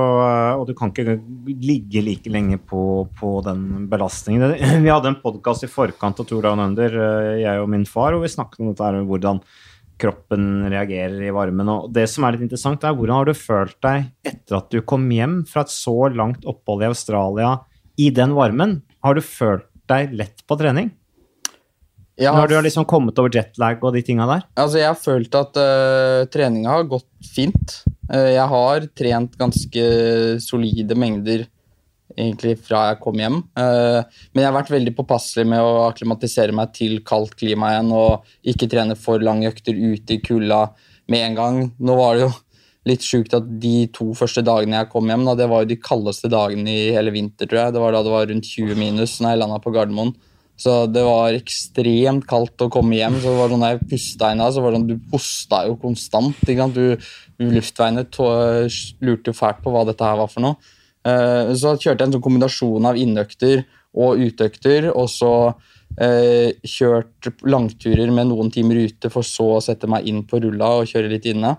[0.56, 1.18] og du kan ikke
[1.60, 4.54] ligge like lenge på, på den belastningen.
[4.86, 8.16] Vi hadde en podkast i forkant av Tour Down Under, eh, jeg og min far,
[8.16, 9.42] og vi snakket om dette her, hvordan
[10.00, 11.68] kroppen reagerer i varmen.
[11.74, 14.80] Og det som er litt interessant, er hvordan har du følt deg etter at du
[14.88, 17.52] kom hjem fra et så langt opphold i Australia
[18.00, 18.78] i den varmen?
[19.04, 20.94] Har du følt deg lett på trening?
[22.18, 24.48] Jeg Når har, du har liksom kommet over jetlag og de tinga der?
[24.58, 27.76] altså jeg har følt at uh, treninga har gått fint.
[28.10, 29.84] Uh, jeg har trent ganske
[30.42, 31.46] solide mengder
[32.18, 33.38] egentlig fra jeg kom hjem.
[33.54, 34.02] Uh,
[34.34, 38.26] men jeg har vært veldig påpasselig med å akklimatisere meg til kaldt klima igjen og
[38.50, 40.64] ikke trene for lange økter ute i kulda
[41.14, 41.60] med en gang.
[41.78, 42.34] Nå var det jo
[42.88, 45.78] litt sjukt at de to første dagene jeg kom hjem, da, det var jo de
[45.84, 47.76] kaldeste dagene i hele vinter, tror jeg.
[47.76, 50.16] Det var da det var rundt 20 minus når jeg landa på Gardermoen.
[50.58, 53.20] Så det var ekstremt kaldt å komme hjem.
[53.22, 56.42] så det var sånn jeg pusta inn så var det sånn, Du hosta jo konstant.
[56.42, 56.74] ikke sant?
[56.74, 56.98] Du,
[57.38, 58.06] Luftveiene
[59.06, 60.58] lurte jo fælt på hva dette her var for noe.
[61.06, 63.62] Eh, så kjørte jeg en sånn kombinasjon av innøkter
[63.98, 65.32] og utøkter, og så
[66.02, 70.80] eh, kjørt langturer med noen timer ute, for så å sette meg inn på rulla
[70.82, 71.56] og kjøre litt inne.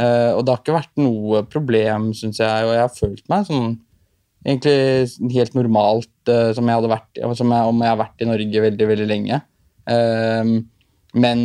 [0.00, 3.46] Eh, og det har ikke vært noe problem, syns jeg, og jeg har følt meg
[3.48, 3.78] sånn
[4.46, 8.30] egentlig helt normalt uh, som, jeg hadde vært, som jeg, om jeg har vært i
[8.30, 9.42] Norge veldig, veldig lenge.
[9.90, 10.54] Um,
[11.12, 11.44] men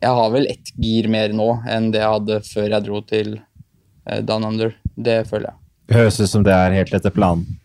[0.00, 3.34] jeg har vel ett gir mer nå enn det jeg hadde før jeg dro til
[3.38, 4.74] uh, Down Under.
[4.92, 5.58] Det føler jeg.
[5.92, 7.58] Høres ut som det er helt etter planen.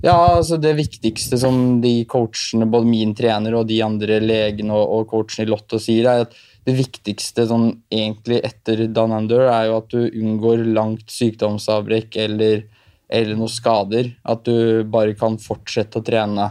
[0.00, 4.94] Ja, altså Det viktigste som de coachene, både min trener og de andre legene og,
[4.96, 9.68] og coachene i Lotto sier, er at det viktigste sånn egentlig etter Down Under er
[9.68, 12.64] jo at du unngår langt sykdomsavbrekk eller,
[13.10, 14.12] eller noen skader.
[14.24, 16.50] At du bare kan fortsette å trene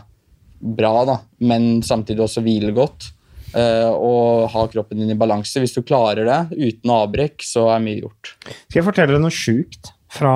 [0.60, 1.16] bra, da,
[1.48, 3.14] men samtidig også hvile godt.
[3.56, 5.62] eh, og ha kroppen din i balanse.
[5.62, 8.36] Hvis du klarer det uten avbrekk, så er mye gjort.
[8.68, 10.36] Skal jeg fortelle deg noe sjukt fra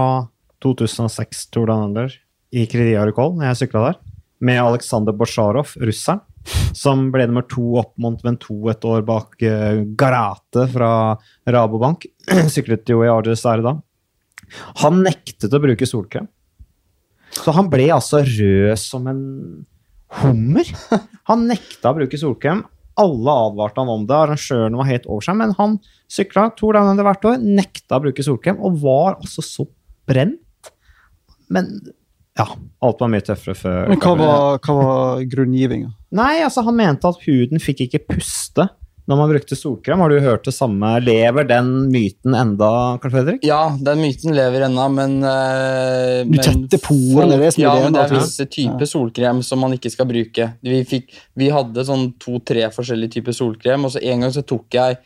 [0.63, 2.13] 2006 Tour Down Under
[2.53, 3.99] i Kridiarukol, når jeg sykla der,
[4.43, 6.21] med Aleksandr Bosjarov, russeren,
[6.75, 10.89] som ble nummer to opp Mont Ventoux et år bak uh, Garate fra
[11.47, 12.05] Rabobank.
[12.53, 13.77] Syklet jo i Arges der da.
[14.83, 16.27] Han nektet å bruke solkrem.
[17.33, 19.23] Så han ble altså rød som en
[20.21, 20.69] hummer.
[21.29, 22.61] Han nekta å bruke solkrem.
[22.99, 25.79] Alle advarte han om det, arrangørene var helt over seg, men han
[26.13, 29.65] sykla to Down hvert år, nekta å bruke solkrem, og var altså så
[30.05, 30.69] brent.
[31.49, 31.71] Men
[32.37, 32.45] ja,
[32.85, 33.89] alt var mye tøffere før.
[33.89, 35.89] Men hva var, hva var grunngivinga?
[36.17, 38.67] Nei, altså han mente at huden fikk ikke puste
[39.09, 39.99] når man brukte solkrem.
[39.99, 40.91] Har du hørt det samme?
[41.03, 42.69] Lever den myten enda,
[43.03, 43.43] Karl Fredrik?
[43.47, 47.95] Ja, den myten lever ennå, men uh, Du tetter porene, det er som Ja, men
[47.95, 48.21] det er altså.
[48.21, 50.47] visse typer solkrem som man ikke skal bruke.
[50.63, 54.79] Vi, fikk, vi hadde sånn to-tre forskjellige typer solkrem, og så en gang så tok
[54.79, 55.01] jeg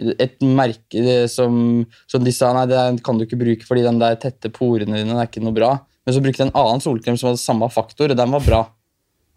[0.00, 4.14] et merke som, som de sa nei, det kan du ikke bruke fordi den der
[4.22, 5.74] tette porene dine er ikke noe bra.
[6.06, 8.62] Men så brukte jeg en annen solkrem som hadde samme faktor, og den var bra.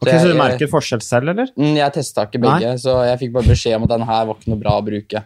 [0.03, 1.49] Ok, jeg- så du merker forskjell selv, eller?
[1.57, 4.35] Mm, Jeg testa ikke begge, så jeg fikk bare beskjed om at den her var
[4.37, 5.23] ikke noe bra å bruke.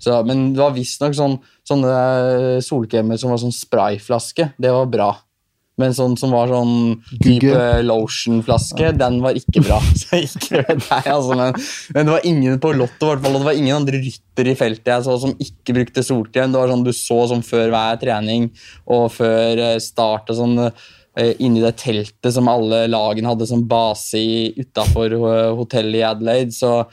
[0.00, 1.34] Så, men det var visstnok sånn,
[1.68, 4.52] sånne solkremer som var sånn sprayflaske.
[4.58, 5.10] Det var bra.
[5.80, 9.78] Men sånn som var sånn type lotionflaske, den var ikke bra.
[10.00, 11.54] Så ikke vet deg, altså, men,
[11.94, 14.58] men det var ingen på Lotto, hvert fall, og det var ingen andre ryttere i
[14.58, 16.52] feltet jeg så som ikke brukte solkrem.
[16.52, 18.50] Det var sånn du så sånn før hver trening
[18.92, 20.86] og før eh, start og sånn eh,
[21.42, 24.20] inni det teltet som alle lagene hadde som base
[24.56, 25.16] utafor
[25.58, 26.84] hotellet i Adelaide, så,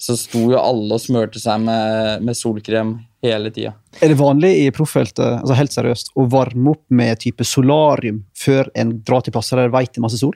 [0.00, 3.74] så sto jo alle og smurte seg med, med solkrem hele tida.
[4.00, 8.68] Er det vanlig i proffeltet altså helt seriøst, å varme opp med type solarium før
[8.78, 10.34] en drar til plasser der vet det er masse sol?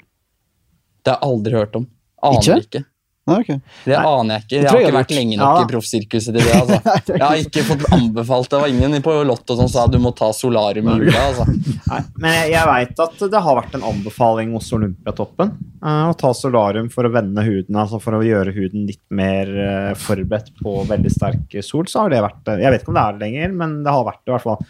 [1.05, 1.89] Det har jeg aldri hørt om.
[2.29, 2.63] Aner Ikke?
[2.65, 2.85] ikke.
[3.29, 4.57] Nei, Det Det aner jeg ikke.
[4.59, 5.63] Jeg har ikke vært lenge nok Ja.
[5.63, 6.55] i proffsirkuset til det.
[6.59, 6.79] altså.
[6.85, 8.61] Nei, Jeg har ikke fått anbefalt det.
[8.63, 11.25] var ingen på Lotto som sa du må ta solarium i jula.
[11.29, 11.47] altså.
[11.89, 15.53] Nei, men jeg, jeg veit at det har vært en anbefaling hos Olympiatoppen
[15.85, 19.51] uh, å ta solarium for å vende huden, altså for å gjøre huden litt mer
[19.53, 21.87] uh, forberedt på veldig sterk sol.
[21.91, 23.93] Så har det vært eh, Jeg vet ikke om det er det lenger, men det
[23.95, 24.63] har vært det i hvert fall.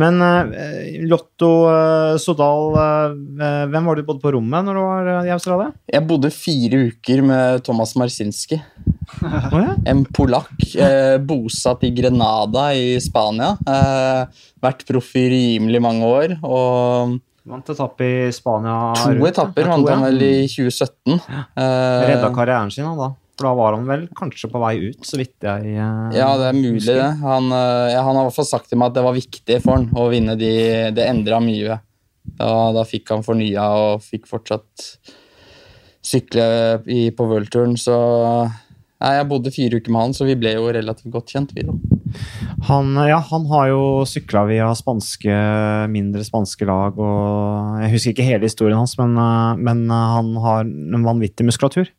[0.00, 0.50] Men uh,
[1.06, 5.70] Lotto uh, Sodal, uh, hvem var du bodde på rommet når du var i Australia?
[5.90, 8.58] Jeg bodde fire uker med Thomas Marsinski.
[9.22, 9.76] oh, ja?
[9.86, 10.56] En polakk.
[11.28, 13.54] bosatt i Grenada i Spania.
[14.64, 16.36] vært proff i rimelig mange år.
[16.42, 18.94] og Vant etappe i Spania.
[18.96, 21.18] To etapper vant han vel i 2017.
[21.20, 21.44] Ja.
[22.08, 23.12] Redda karrieren sin, han da.
[23.34, 26.50] For da var han vel kanskje på vei ut, så vidt jeg uh, Ja, det
[26.52, 27.08] er mulig, det.
[27.24, 29.58] Han, uh, ja, han har i hvert fall sagt til meg at det var viktig
[29.64, 30.54] for han å vinne de
[30.94, 31.80] Det endra mye.
[32.38, 34.86] Da, da, fikk han fornya og fikk fortsatt
[36.04, 36.46] sykle
[36.90, 37.96] i, på worldturen, så
[39.04, 41.64] Nei, jeg bodde fire uker med han, så vi ble jo relativt godt kjent, vi,
[41.66, 41.74] da.
[42.70, 45.34] Han, ja, han har jo sykla via spanske,
[45.92, 50.64] mindre spanske lag, og jeg husker ikke hele historien hans, men, eh, men han har
[50.64, 51.90] en vanvittig muskulatur.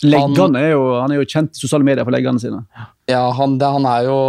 [0.00, 2.62] Leggene er jo, han er jo kjent i sosiale medier for leggene sine.
[3.10, 4.20] Ja, han, det, han, er jo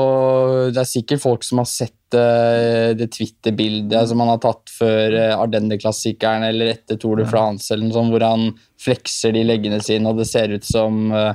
[0.74, 5.16] Det er sikkert folk som har sett uh, det Twitter-bildet som han har tatt før
[5.16, 8.50] uh, Ardenne-klassikeren eller etter Tour de France, eller noe sånt, hvor han
[8.82, 11.32] flekser de leggene sine, og det ser ut som uh,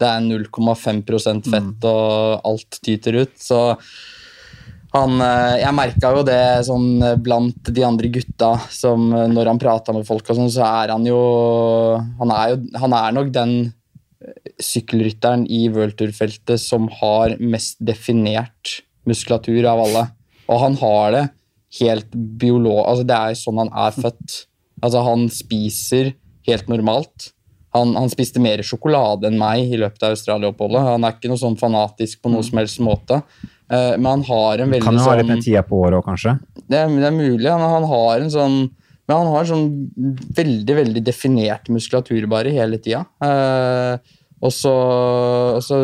[0.00, 1.90] det er 0,5% fett, mm.
[1.90, 3.34] og alt tyter ut.
[3.36, 3.58] Så
[4.94, 5.20] han,
[5.60, 10.24] jeg merka jo det sånn blant de andre gutta som når han prata med folk,
[10.24, 11.20] og sånn, så er han jo
[12.18, 13.52] Han er jo han er nok den
[14.64, 20.06] sykkelrytteren i worldtour-feltet som har mest definert muskulatur av alle.
[20.50, 21.26] Og han har det
[21.80, 22.82] helt biolog...
[22.84, 24.40] Altså, det er sånn han er født.
[24.80, 26.14] Altså, han spiser
[26.48, 27.30] helt normalt.
[27.76, 30.82] Han, han spiste mer sjokolade enn meg i løpet av Australia-oppholdet.
[30.88, 33.20] Han er ikke noe sånn fanatisk på noen som helst måte.
[33.70, 36.00] Uh, men han har en veldig sånn Kan jo ha litt med tida på året
[36.00, 36.34] òg, kanskje?
[36.64, 37.46] Det, det, er mulig.
[37.46, 38.60] Han, han har en sånn
[39.10, 39.64] men han har sånn
[40.36, 43.00] veldig veldig definert muskulatur bare hele tida.
[43.18, 43.98] Uh,
[44.40, 44.74] og så,
[45.64, 45.78] så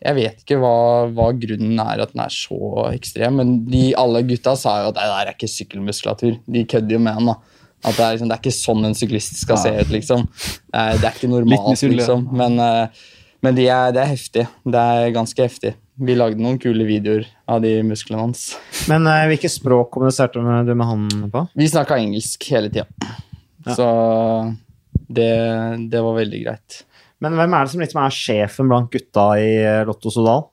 [0.00, 4.24] Jeg vet ikke hva, hva, grunnen er at den er så ekstrem, men de, alle
[4.28, 6.38] gutta sa jo at det der er ikke sykkelmuskulatur.
[6.44, 7.32] De kødder jo med han.
[7.32, 7.60] da.
[7.80, 10.26] At det er, liksom, det er ikke sånn en syklist skal se ut, liksom.
[10.68, 12.26] Det er, ikke normalt, liksom.
[12.36, 13.06] Men, eh,
[13.44, 14.44] men de er, det er heftig.
[14.68, 15.74] Det er ganske heftig.
[16.00, 18.50] Vi lagde noen kule videoer av de musklene hans.
[18.88, 21.44] Men uh, hvilke språk kommuniserte du med han på?
[21.60, 22.86] Vi snakka engelsk hele tida.
[23.66, 23.74] Ja.
[23.76, 23.88] Så
[25.08, 25.32] det,
[25.92, 26.80] det, var veldig greit.
[27.20, 30.46] Men hvem er det som liksom er sjefen blant gutta i eh, Lotto Sodal?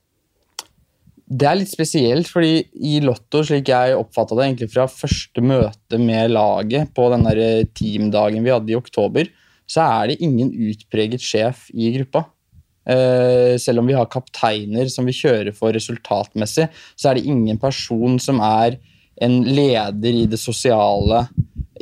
[1.27, 5.99] Det er litt spesielt, fordi i Lotto, slik jeg oppfatta det egentlig fra første møte
[5.99, 9.27] med laget på den der teamdagen vi hadde i oktober,
[9.67, 12.29] så er det ingen utpreget sjef i gruppa.
[12.87, 17.59] Uh, selv om vi har kapteiner som vi kjører for resultatmessig, så er det ingen
[17.59, 18.77] person som er
[19.19, 21.25] en leder i det sosiale.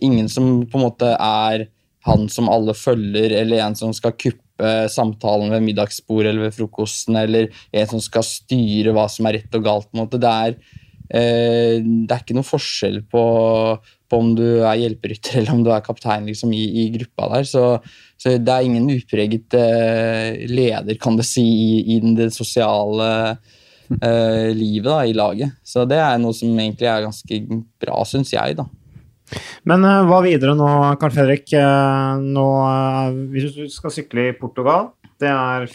[0.01, 1.67] Ingen som på en måte er
[2.09, 4.44] han som alle følger, eller en som skal kuppe
[4.91, 9.57] samtalen ved middagsbordet eller ved frokosten, eller en som skal styre hva som er rett
[9.57, 9.89] og galt.
[9.89, 10.21] på en måte.
[10.21, 10.55] Det er,
[11.09, 13.25] eh, det er ikke noen forskjell på,
[13.81, 17.49] på, om du er hjelperytter eller om du er kaptein liksom, i, i, gruppa der.
[17.49, 17.65] Så,
[18.17, 23.11] så, det er ingen upreget eh, leder, kan du si, i, i det sosiale
[23.99, 25.59] eh, livet da, i laget.
[25.63, 27.43] Så det er noe som egentlig er ganske
[27.81, 28.59] bra, syns jeg.
[28.61, 28.69] da.
[29.65, 30.67] Men uh, hva videre nå,
[31.01, 31.47] Karl Fredrik?
[31.53, 35.69] Uh, nå, uh, hvis du skal sykle i Portugal, det er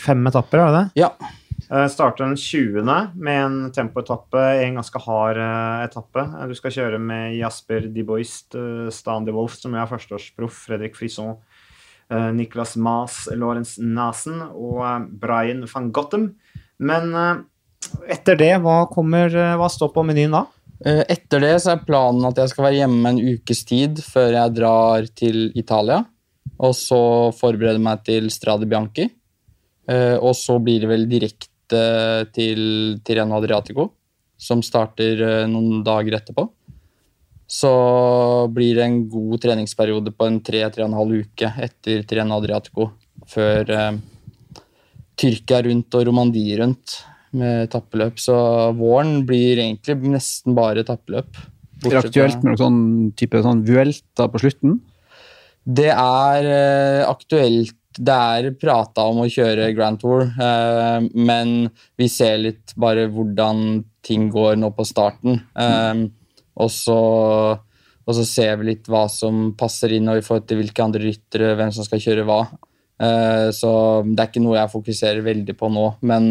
[0.00, 1.04] fem etapper, er det det?
[1.04, 1.88] Ja.
[1.88, 2.84] starter den 20.
[3.16, 5.40] med en tempoetappe, en ganske hard
[5.86, 6.26] etappe.
[6.50, 8.52] Du skal kjøre med Jasper de Boist,
[8.92, 11.38] Stan de Wolf, som er førsteårsproff, Fredrik Frisson,
[12.36, 16.34] Niklas Maas, Lorentz Nasen og Brian van Gottem.
[16.76, 17.16] Men
[18.04, 20.44] etter det, hva, kommer, hva står på menyen da?
[20.84, 24.34] Eh, etter det så er planen at jeg skal være hjemme en ukes tid før
[24.36, 26.02] jeg drar til Italia.
[26.60, 27.00] Og så
[27.34, 29.08] forberede meg til Strade Bianchi.
[29.88, 31.80] Eh, og så blir det vel direkte
[32.36, 32.60] til
[33.04, 33.88] Tireno Adriatico,
[34.36, 36.44] som starter eh, noen dager etterpå.
[37.48, 37.72] Så
[38.52, 42.90] blir det en god treningsperiode på en tre-tre-og-en-halv uke etter Tireno Adriatico
[43.28, 43.68] før
[45.14, 46.96] Tyrkia rundt og Romandie rundt
[47.36, 48.20] med tappeløp.
[48.22, 48.36] Så
[48.78, 51.38] våren blir egentlig nesten bare tappeløp.
[51.84, 52.82] Er det aktuelt med noe sånn
[53.18, 54.78] type sånn Vuelta på slutten?
[55.64, 57.76] Det er uh, aktuelt.
[57.94, 63.84] Det er prata om å kjøre Grand Tour, eh, men vi ser litt bare hvordan
[64.02, 65.36] ting går nå på starten.
[65.54, 66.00] Eh,
[66.58, 66.96] og, så,
[67.54, 71.04] og så ser vi litt hva som passer inn, og i forhold til hvilke andre
[71.04, 72.40] ryttere, hvem som skal kjøre hva.
[73.54, 73.70] så
[74.10, 75.86] det er ikke noe jeg fokuserer veldig på nå.
[76.02, 76.28] men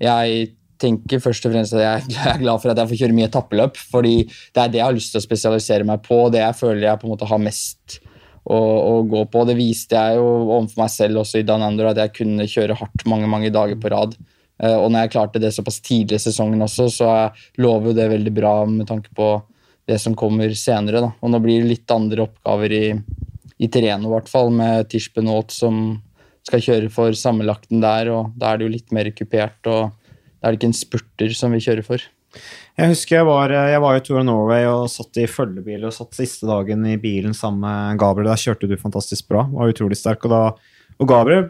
[0.00, 1.82] jeg tenker først og fremst at
[2.14, 3.80] jeg er glad for at jeg får kjøre mye etappeløp.
[3.92, 6.86] fordi det er det jeg har lyst til å spesialisere meg på, det jeg føler
[6.88, 8.00] jeg på en måte har mest
[8.44, 9.44] å, å gå på.
[9.48, 12.78] Det viste jeg jo overfor meg selv også i Dan Andor, at jeg kunne kjøre
[12.80, 14.16] hardt mange mange dager på rad.
[14.60, 17.14] Eh, og når jeg klarte det såpass tidlig i sesongen også, så
[17.60, 19.32] lover jo det veldig bra med tanke på
[19.88, 21.02] det som kommer senere.
[21.02, 21.12] Da.
[21.20, 22.84] Og nå blir det litt andre oppgaver i,
[23.60, 25.98] i Tireno, i hvert fall, med Tishbenot som
[26.48, 29.92] skal kjøre for sammenlagten der, og da er det jo litt mer kupert, og
[30.40, 32.04] da er det ikke en spurter som vi kjører for.
[32.78, 35.94] Jeg husker jeg var, jeg var i Tour of Norway og satt i følgebil og
[35.94, 38.30] satt siste dagen i bilen sammen med Gabriel.
[38.30, 40.24] Der kjørte du fantastisk bra, var utrolig sterk.
[40.28, 41.48] Og, da, og Gabriel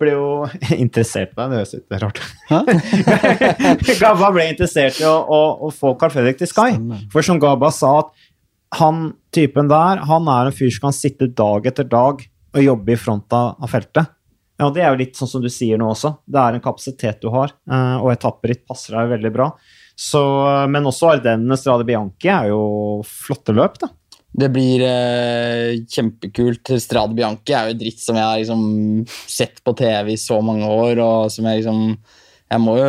[0.00, 0.28] ble jo
[0.84, 3.96] interessert i deg, det høres litt rart ut.
[4.02, 6.72] Gabba ble interessert i å, å, å få Carl Fredrik til Sky.
[7.12, 11.30] For som Gabba sa, at han typen der, han er en fyr som kan sitte
[11.30, 14.10] dag etter dag og jobbe i front av feltet.
[14.60, 16.14] Ja, Det er jo litt sånn som du sier nå også.
[16.30, 19.50] Det er en kapasitet du har, eh, og etapperitt passer deg veldig bra.
[19.98, 20.20] Så,
[20.70, 23.90] men også Ardenne Strade Bianchi er jo flotte løp, da.
[24.34, 26.72] Det blir eh, kjempekult.
[26.82, 28.64] Strade Bianchi er jo dritt som jeg har liksom,
[29.30, 31.86] sett på TV i så mange år, og som jeg liksom
[32.50, 32.88] Jeg må jo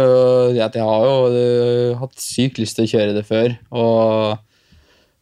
[0.53, 3.53] Jeg har jo uh, hatt sykt lyst til å kjøre det før.
[3.71, 4.41] Og,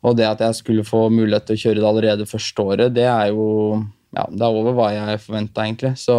[0.03, 3.05] og, det at jeg skulle få mulighet til å kjøre det allerede første året, det
[3.07, 5.93] er jo ja, det er over hva jeg forventa, egentlig.
[5.99, 6.15] Så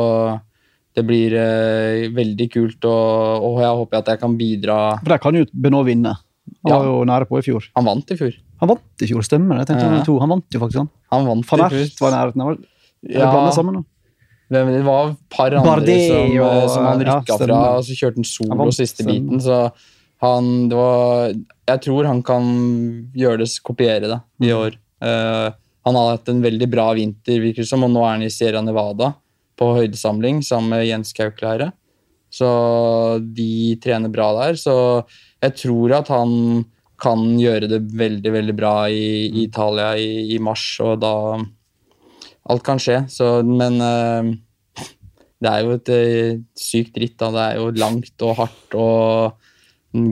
[0.94, 4.78] det blir eh, veldig kult, og, og, jeg håper at jeg kan bidra.
[5.00, 6.14] For Der kan jo Benoit vinne.
[6.64, 6.76] Han ja.
[6.76, 7.66] var jo nære på i fjor.
[7.78, 8.36] Han vant i fjor.
[8.62, 9.74] Han vant i fjor, stemmer det.
[9.74, 9.88] Ja.
[10.22, 10.92] Han vant jo faktisk, han.
[11.14, 12.44] Han vant Van Ert var nærheten.
[12.44, 12.62] Var,
[13.14, 13.32] ja.
[13.56, 13.84] sammen, nå?
[14.54, 17.96] Det var et par andre Bardet, som, og, eh, som, han rykka fra, og så
[17.98, 19.18] kjørte han solo han vant, siste stemmer.
[19.18, 19.42] biten.
[19.42, 19.60] Så
[20.24, 21.34] han det var,
[21.72, 22.48] Jeg tror han kan
[23.16, 24.56] gjøre det, kopiere det i mm.
[24.60, 24.78] år.
[25.04, 25.48] Uh,
[25.84, 28.32] han har hatt en veldig bra vinter, virker det som, og nå er han i
[28.32, 29.12] Sierra Nevada
[29.58, 31.70] på høydesamling sammen med Jens Kauklære.
[32.34, 32.48] Så
[33.36, 34.56] de trener bra der.
[34.58, 34.74] Så
[35.44, 36.64] jeg tror at han
[37.00, 41.14] kan gjøre det veldig, veldig bra i, i Italia i, i, mars, og da
[42.44, 44.26] Alt kan skje, så Men uh,
[45.40, 47.30] det er jo et uh, sykt ritt, da.
[47.32, 49.46] Det er jo langt og hardt og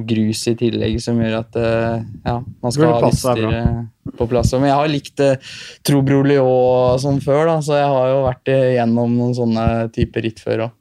[0.09, 4.53] grus i tillegg som gjør at uh, ja, man skal ha utstyret på plass.
[4.55, 8.53] Men jeg har likt uh, Trobro Lyon sånn før, da, så jeg har jo vært
[8.55, 10.79] igjennom noen sånne typer ritt før òg.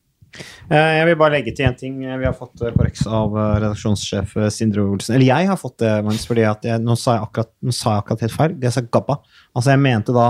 [0.71, 1.97] Eh, jeg vil bare legge til én ting.
[1.99, 5.17] Vi har fått korreks av redaksjonssjef Sindre Olsen.
[5.17, 8.05] Eller jeg har fått det, Magnus, fordi jeg, nå, sa jeg akkurat, nå sa jeg
[8.05, 8.55] akkurat helt feil.
[8.63, 9.19] Jeg sa Gabba.
[9.51, 10.29] Altså, jeg mente da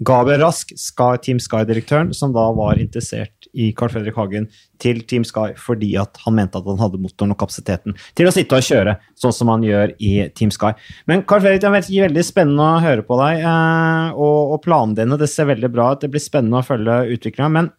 [0.00, 4.46] Gabriel Rask, Sky, Team Sky-direktøren, som da var interessert i Carl Fredrik Hagen
[4.80, 8.32] til Team Sky fordi at han mente at han hadde motoren og kapasiteten til å
[8.34, 10.72] sitte og kjøre, sånn som han gjør i Team Sky.
[11.10, 14.96] Men Carl Fredrik, det er veldig spennende å høre på deg, eh, og, og planene
[15.02, 16.00] dine det ser veldig bra ut.
[16.00, 17.52] Det blir spennende å følge utviklinga.
[17.52, 17.70] Men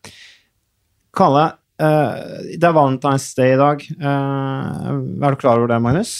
[1.18, 1.48] Kalle,
[1.82, 3.82] eh, det er Valentine's Day i dag.
[3.98, 6.16] Eh, er du klar over det, Magnus?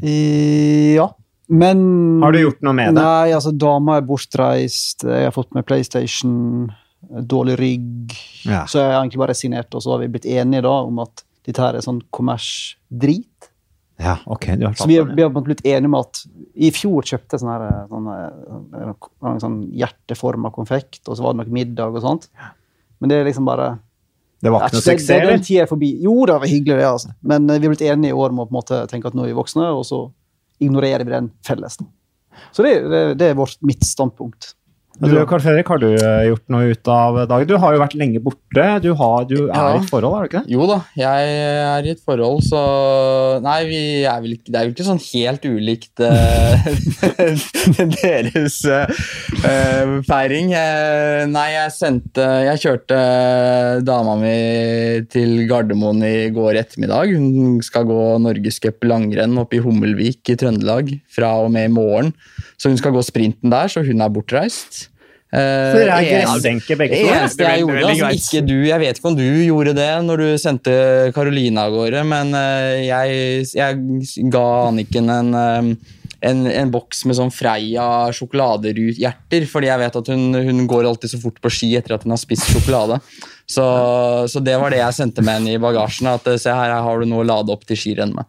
[0.00, 1.10] Ja.
[1.50, 1.80] Men
[2.22, 3.02] Har du gjort noe med det?
[3.02, 6.34] Nei, altså, dama er bortreist, jeg har fått med PlayStation,
[7.10, 8.14] dårlig rygg.
[8.46, 8.62] Ja.
[8.70, 11.24] Så jeg har egentlig bare resignert, og så har vi blitt enige da om at
[11.48, 13.50] dette her er sånn kommers-drit.
[14.00, 14.46] Ja, ok.
[14.56, 16.22] Du har så vi har, vi har blitt enige om at
[16.54, 18.16] I fjor kjøpte jeg sånn, her, sånne,
[19.20, 22.30] sånn, sånn hjerteforma konfekt, og så var det nok middag og sånt.
[23.00, 23.74] Men det er liksom bare
[24.40, 25.34] det var ikke noe suksess, eller?
[25.34, 25.90] Den tida er forbi.
[26.00, 26.86] Jo, det var hyggelig, det.
[26.88, 27.12] altså.
[27.20, 29.16] Men eh, vi har blitt enige i år om å på en måte tenke at
[29.18, 29.98] nå er vi voksne, og så
[30.60, 31.78] ignorerer vi den felles.
[32.52, 34.54] Så det, det, det er vårt, mitt standpunkt.
[35.00, 37.48] Du, Karl Fredrik, har du eh, gjort noe ut av dagen?
[37.48, 38.64] Du har jo vært lenge borte.
[38.84, 39.68] Du, har, du er ja.
[39.72, 40.52] i et forhold, er du ikke det?
[40.52, 42.60] Jo da, jeg er i et forhold, så
[43.40, 43.56] Nei,
[44.04, 46.68] er vel, det er jo ikke sånn helt ulikt uh,
[48.02, 48.92] deres uh,
[50.04, 50.52] feiring.
[50.52, 53.00] Uh, nei, jeg sendte Jeg kjørte
[53.86, 54.36] dama mi
[55.08, 57.14] til Gardermoen i går ettermiddag.
[57.16, 62.12] Hun skal gå norgescup langrenn oppe i Hummelvik i Trøndelag fra og med i morgen.
[62.60, 64.89] Så hun skal gå sprinten der, så hun er bortreist.
[65.30, 65.76] Uh,
[66.74, 70.22] begge eneste jeg gjorde, altså, ikke du, jeg vet ikke om du gjorde det når
[70.24, 70.72] du sendte
[71.14, 77.18] Karoline av gårde, men uh, jeg, jeg, ga Anniken en, uh, en, en, boks med
[77.20, 81.70] sånn Freia sjokoladerhjerter, fordi jeg vet at hun, hun, går alltid så fort på ski
[81.78, 82.98] etter at hun har spist sjokolade.
[83.46, 83.62] Så,
[84.30, 86.10] så det var det jeg sendte med henne i bagasjen.
[86.10, 88.26] At se her, her har du noe å lade opp til skirenn med.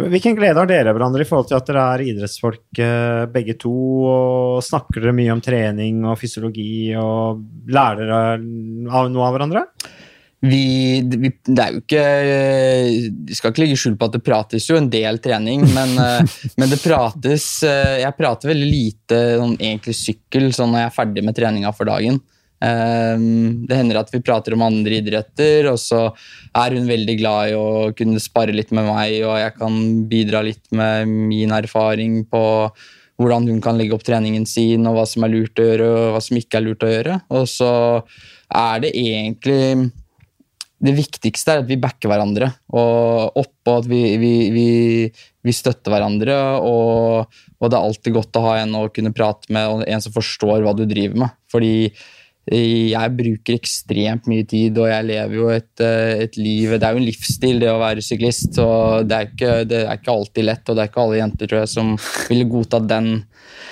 [0.00, 3.74] Hvilken glede har dere hverandre i forhold til at dere er idrettsfolk eh, begge to?
[4.10, 9.64] og Snakker dere mye om trening og fysiologi og lærer dere noe av hverandre?
[10.40, 12.04] Vi, vi, det er jo ikke
[13.28, 16.36] Vi skal ikke legge skjul på at det prates jo en del trening, men, eh,
[16.60, 20.96] men det prates eh, Jeg prater veldig lite sånn, egentlig sykkel sånn når jeg er
[20.96, 22.22] ferdig med treninga for dagen.
[22.60, 26.06] Ehm, det hender at vi prater om andre idretter, og så
[26.52, 29.78] er hun veldig glad i å kunne spare litt med meg, og jeg kan
[30.10, 32.42] bidra litt med min erfaring på
[33.20, 36.12] hvordan hun kan legge opp treningen sin, og hva som er lurt å gjøre, og
[36.14, 37.16] hva som ikke er lurt å gjøre.
[37.36, 37.72] Og så
[38.60, 39.90] er det egentlig
[40.80, 42.48] det viktigste er at vi backer hverandre.
[42.72, 44.68] Og oppå at vi, vi, vi,
[45.44, 46.38] vi, støtter hverandre.
[46.64, 50.04] Og, og, det er alltid godt å ha en å kunne prate med, og en
[50.04, 51.36] som forstår hva du driver med.
[51.52, 51.74] Fordi
[52.50, 56.96] jeg bruker ekstremt mye tid, og jeg lever jo et, eh, et, liv Det er
[56.96, 58.58] jo en livsstil, det å være syklist.
[58.58, 61.50] og det er, ikke, det er ikke alltid lett, og det er ikke alle jenter
[61.50, 61.92] tror jeg, som
[62.28, 63.12] ville godtatt den.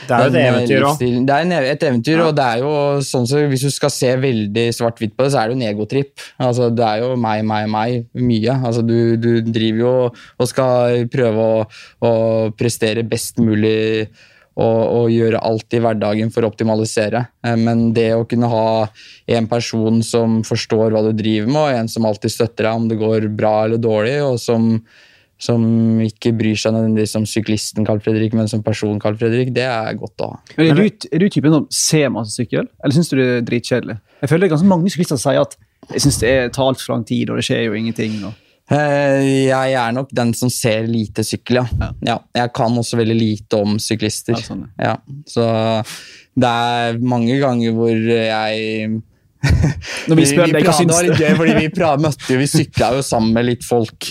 [0.06, 1.02] Det er jo et eventyr òg.
[1.26, 2.28] Det er et eventyr, ja.
[2.28, 2.72] og det er jo
[3.02, 5.68] sånn så hvis du skal se veldig svart-hvitt på det, så er det jo en
[5.72, 6.14] egotripp.
[6.38, 8.58] Altså, det er jo meg, meg, meg mye.
[8.62, 11.62] Altså, du, du driver jo og skal prøve å,
[12.06, 12.12] å
[12.54, 14.06] prestere best mulig
[14.58, 17.24] og, og, gjøre alt i hverdagen for å optimalisere.
[17.46, 18.70] Eh, men det å kunne ha
[19.38, 22.88] en person som forstår hva du driver med, og en som alltid støtter deg om
[22.90, 24.72] det går bra eller dårlig, og som,
[25.38, 25.62] som
[26.02, 29.94] ikke bryr seg nødvendigvis som syklisten Carl Fredrik, men som person Carl Fredrik, det er
[30.00, 30.42] godt å ha.
[30.58, 33.48] Men er, du, er du typen som ser masse sykkel, eller syns du det er
[33.52, 34.00] dritkjedelig?
[34.18, 35.58] Jeg føler det er ganske mange syklister som sier at
[35.94, 38.18] jeg syns det tar altfor lang tid, og det skjer jo ingenting.
[38.26, 41.66] Og jeg er nok den som ser lite sykkel, ja.
[41.80, 41.90] ja.
[42.10, 44.36] ja jeg kan også veldig lite om syklister.
[44.36, 44.66] Ja, sånn.
[45.28, 45.46] Så
[46.38, 48.90] det er mange ganger hvor jeg
[50.08, 51.12] når vi spør deg hva syns du?
[51.14, 51.68] Gøy, fordi vi
[52.02, 54.08] møtte jo, vi sykla jo sammen med litt folk.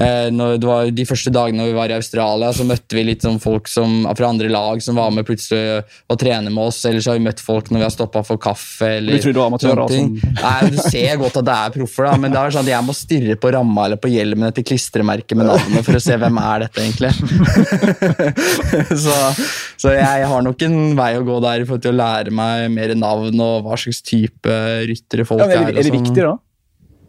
[0.00, 3.40] Eh, det var De første dagene vi var i Australia, så møtte vi litt sånn
[3.42, 6.80] folk som, fra andre lag som var med plutselig og trene med oss.
[6.88, 8.94] Eller så har vi møtt folk når vi har stoppa for kaffe.
[8.98, 9.92] Eller, du tror du var amatører?
[9.92, 10.16] Sånn.
[10.40, 12.88] Nei, du ser godt at det er proffer, da, men det er sånn at jeg
[12.88, 16.40] må stirre på ramma eller på hjelmen etter klistremerket med navnet for å se hvem
[16.42, 17.12] er dette egentlig.
[19.04, 19.18] så,
[19.80, 23.42] så jeg har nok en vei å gå der for å lære meg mer navn
[23.42, 25.68] og hva slags type ryttere folk ja, er.
[25.68, 26.36] Er det, er det viktig, da?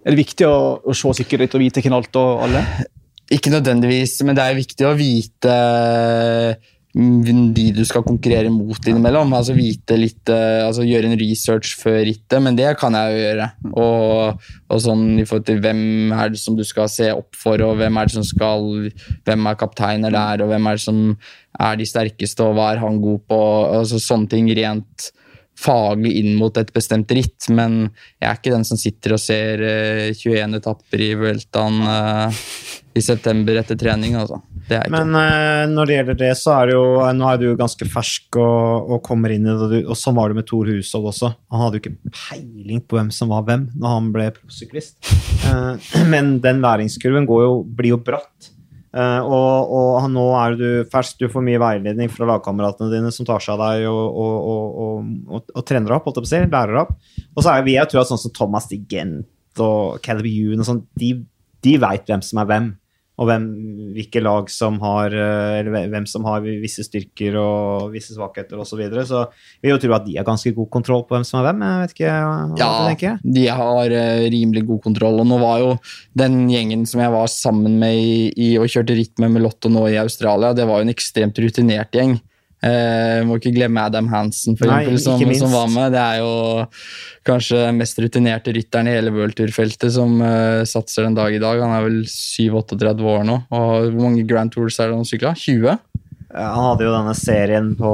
[0.03, 2.63] Er det viktig å, å se sikkerhet og vite hvem alt og alle?
[3.31, 5.53] Ikke nødvendigvis, men det er viktig å vite
[6.91, 9.31] mm, de du skal konkurrere mot innimellom.
[9.37, 13.23] Altså vite litt, eh, altså Gjøre en research før rittet, men det kan jeg jo
[13.23, 13.47] gjøre.
[13.71, 17.63] Og, og, sånn i forhold til hvem er det som du skal se opp for,
[17.63, 18.69] og hvem er det som skal
[19.23, 21.03] Hvem er kapteiner der, og hvem er det som
[21.63, 23.43] er de sterkeste, og hva er han god på?
[23.79, 25.13] altså Sånne ting rent
[25.59, 27.85] faglig inn mot et bestemt ritt, men
[28.21, 32.43] jeg er ikke den som sitter og ser uh, 21 etapper i Vueltaen uh,
[32.93, 34.17] i september etter trening.
[34.19, 34.39] Altså.
[34.93, 38.39] men uh, når det gjelder det, så er det jo Nå er du ganske fersk
[38.41, 41.33] og, og kommer inn i det, og sånn var det med Thor Hushovd også.
[41.53, 44.97] Han hadde jo ikke peiling på hvem som var hvem når han ble proffsyklist.
[46.13, 48.52] Men den læringskurven jo, blir jo bratt.
[48.93, 53.25] Uh, og, og, nå er du fersk, du får mye veiledning fra lagkameratene dine som
[53.25, 56.81] tar seg av deg og, og, og trener opp, holdt jeg på å si, lærer
[56.83, 56.91] opp.
[57.33, 60.69] Og så er vi, jeg tror at sånn som Thomas Digent og Caleb Yoon og
[60.69, 61.15] sånn, de,
[61.65, 62.69] de veit hvem som er hvem
[63.13, 63.43] og hvem,
[63.93, 68.73] hvilke lag som har eh, eller hvem som har visse styrker og visse svakheter osv.
[68.73, 69.03] Så, videre.
[69.05, 69.27] så
[69.61, 71.61] vi vil jo tro at de har ganske god kontroll på hvem som er hvem.
[71.61, 73.19] jeg vet ikke hva ja, du tenker.
[73.37, 75.21] de har uh, rimelig god kontroll.
[75.21, 75.75] Og nå var jo
[76.17, 79.69] den gjengen som jeg var sammen med i, i og kjørte ritt med med Lotto
[79.71, 82.17] nå i Australia, det var jo en ekstremt rutinert gjeng.
[82.63, 85.91] Uh, må ikke glemme Adam Hansen, for Nei, eksempel, som, som, var med.
[85.91, 86.33] Det er jo
[87.27, 91.59] kanskje den mest rutinerte rytteren i hele worldtour-feltet som uh, satser den dag i dag.
[91.59, 93.41] Han er vel 7-38 år nå.
[93.51, 95.35] Og hvor mange Grand Tours er det han sykla?
[95.35, 95.75] 20?
[96.33, 97.89] Han hadde jo denne serien på,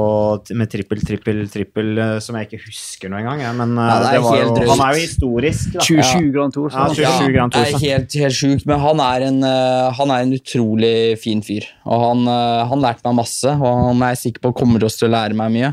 [0.56, 3.42] med trippel, trippel, trippel eh, som jeg ikke husker noe engang.
[3.58, 4.30] Men ja, er jo,
[4.70, 5.74] han er jo historisk.
[5.74, 5.84] Da.
[5.84, 6.76] 27 Grand Tours.
[6.76, 10.34] Ja, 27 Grand Tour Er helt, helt sjukt, men han er, en, han er, en,
[10.40, 11.68] utrolig fin fyr.
[11.84, 12.24] Og han,
[12.70, 15.36] han lærte meg masse, og han er jeg sikker på kommer også til å lære
[15.36, 15.72] meg mye.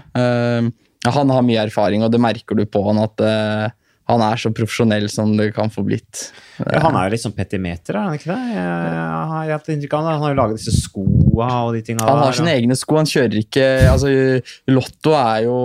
[1.08, 3.24] Han har mye erfaring, og det merker du på han at
[4.08, 6.30] han er så profesjonell som det kan få blitt.
[6.62, 8.54] Ja, han er jo litt sånn petimeter, er han ikke det?
[8.56, 10.08] Jeg har hatt inntrykk av.
[10.08, 12.08] Han har jo laget disse skoa og de tinga.
[12.08, 14.12] Han har sine egne sko, han kjører ikke altså
[14.72, 15.58] Lotto er jo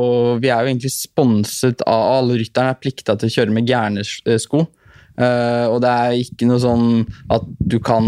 [0.43, 4.05] Vi er jo egentlig sponset av Alle rytterne er plikta til å kjøre med gærne
[4.05, 4.67] sko.
[5.13, 7.03] Uh, og det er ikke noe sånn
[7.35, 8.07] at du kan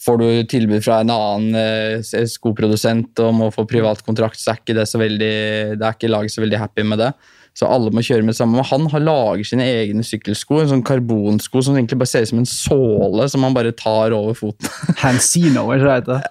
[0.00, 4.62] Får du tilbud fra en annen uh, skoprodusent om å få privat kontrakt, så er
[4.62, 5.34] ikke det så veldig
[5.76, 7.12] Det er ikke laget så veldig happy med det
[7.54, 8.58] så alle må kjøre med samme.
[8.58, 12.32] Men han har lager sine egne sykkelsko, en sånn karbonsko som egentlig bare ser ut
[12.32, 14.70] som en såle som han bare tar over foten.
[15.02, 16.24] Hansino, er det det heter?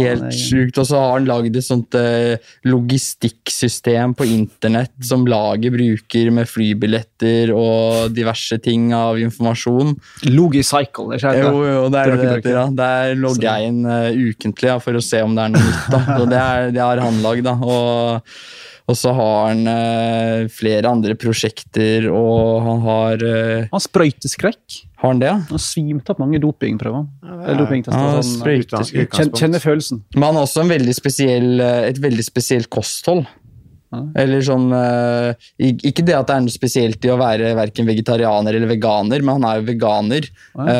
[0.00, 0.80] helt sjukt.
[0.82, 6.50] Og så har han lagd et sånt eh, logistikksystem på internett som laget bruker med
[6.50, 9.94] flybilletter og diverse ting av informasjon.
[10.30, 11.44] Logicycle, ikke det?
[11.46, 12.56] Jo, jo, det er det det heter.
[12.56, 12.64] Ja.
[12.80, 15.86] Der logger jeg inn uh, ukentlig ja, for å se om det er noe nytt.
[15.94, 16.02] da.
[16.20, 17.46] Og det, er, det har han lagd.
[17.46, 17.54] da.
[17.60, 18.34] Og
[18.90, 24.80] og så har han eh, flere andre prosjekter, og han har eh, Han sprøyteskrekk.
[25.00, 25.30] Har han det?
[25.32, 27.06] Han har svimt opp mange dopingprøver.
[27.24, 30.02] Ja, ja, sånn, kjenner følelsen.
[30.16, 33.24] Men han har også veldig spesiell, eh, et veldig spesielt kosthold.
[33.90, 38.54] Eller sånn eh, Ikke det at det er noe spesielt i å være verken vegetarianer
[38.54, 40.28] eller veganer, men han er jo veganer.
[40.54, 40.76] Ja.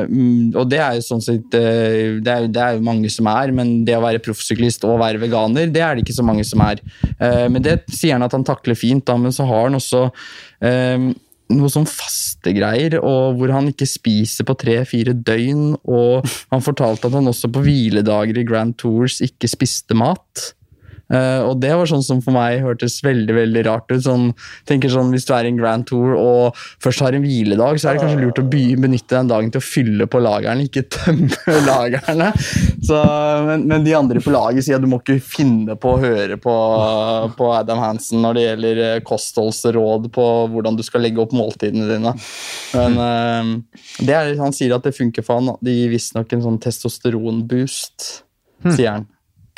[0.00, 3.28] Uh, og det er jo sånn sett eh, det, er, det er jo mange som
[3.30, 6.46] er, men det å være proffsyklist og være veganer, det er det ikke så mange
[6.46, 6.82] som er.
[7.20, 10.06] Uh, men det sier han at han takler fint, da, men så har han også
[10.66, 11.10] eh,
[11.54, 15.74] noe sånn faste greier, og hvor han ikke spiser på tre-fire døgn.
[15.90, 20.50] Og han fortalte at han også på hviledager i Grand Tours ikke spiste mat.
[21.10, 24.02] Eh, og det var sånn som for meg hørtes veldig veldig rart ut.
[24.04, 24.30] Sånn,
[24.68, 27.90] tenker sånn, Hvis du er i en Grand Tour og først har en hviledag, så
[27.90, 30.86] er det kanskje lurt å by, benytte den dagen til å fylle på lagrene, ikke
[30.92, 32.30] tømme lagrene.
[32.86, 33.00] Så,
[33.48, 36.38] men, men de andre på laget sier at du må ikke finne på å høre
[36.40, 36.56] på,
[37.36, 41.88] på Adam Hansen når det gjelder eh, kostholdsråd på hvordan du skal legge opp måltidene
[41.90, 42.14] dine.
[42.76, 45.56] Men uh, det er, han sier at det funker for han.
[45.64, 48.10] Det gir visstnok en sånn testosteronboost,
[48.70, 49.08] sier han.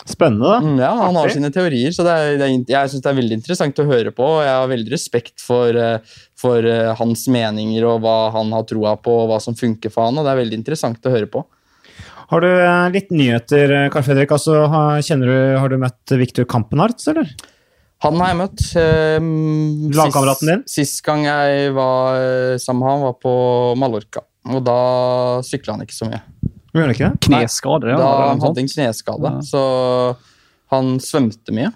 [0.08, 0.58] Spennende, da.
[0.58, 3.18] Mm, ja, han har sine teorier, så det er, det er, jeg synes det er
[3.20, 4.26] veldig interessant å høre på.
[4.26, 8.66] og Jeg har veldig respekt for, eh, for eh, hans meninger og hva han har
[8.66, 11.30] troa på, og hva som funker for han, og det er veldig interessant å høre
[11.30, 11.44] på.
[12.32, 14.34] Har du eh, litt nyheter, Karl Fredrik?
[14.34, 15.32] Altså, har, du,
[15.62, 17.30] har du møtt Viktor Kampenarts, eller?
[18.02, 18.66] Han har jeg møtt.
[18.82, 19.30] eh,
[20.02, 20.66] Lagkameraten din?
[20.66, 23.34] Sist gang jeg var sammen med han, var på
[23.78, 24.26] Mallorca.
[24.50, 24.80] Og da
[25.46, 26.24] sykla han ikke så mye.
[26.72, 27.10] Gjør det ikke?
[27.26, 27.96] Kneskade, ja.
[28.00, 29.40] Da han hadde en kneskade, Ja.
[29.44, 29.62] så
[30.72, 31.72] han svømte mye.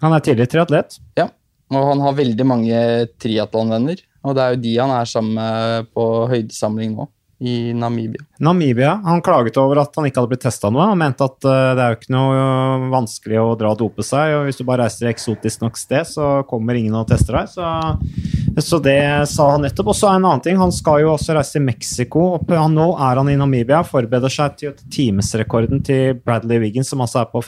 [0.00, 0.98] Han er tidligere triatlet.
[1.18, 1.26] Ja,
[1.74, 2.78] og han har veldig mange
[3.20, 4.00] triatlonvenner.
[4.24, 7.06] Og det er jo de han er sammen med på høydesamling nå,
[7.40, 8.24] i Namibia.
[8.38, 9.00] Namibia.
[9.04, 10.88] Han klaget over at han ikke hadde blitt testa noe.
[10.90, 14.06] Han mente at eh, det er jo ikke noe eh, vanskelig å dra og dope
[14.06, 17.52] seg, og hvis du bare reiser eksotisk nok sted, så kommer ingen og tester deg.
[17.52, 18.98] Så, så det
[19.30, 19.92] sa han nettopp.
[19.94, 22.26] Og så er en annen ting, han skal jo også reise til Mexico.
[22.42, 27.22] og nå er han i Namibia, forbereder seg til timesrekorden til Bradley Wiggins, som altså
[27.22, 27.44] er på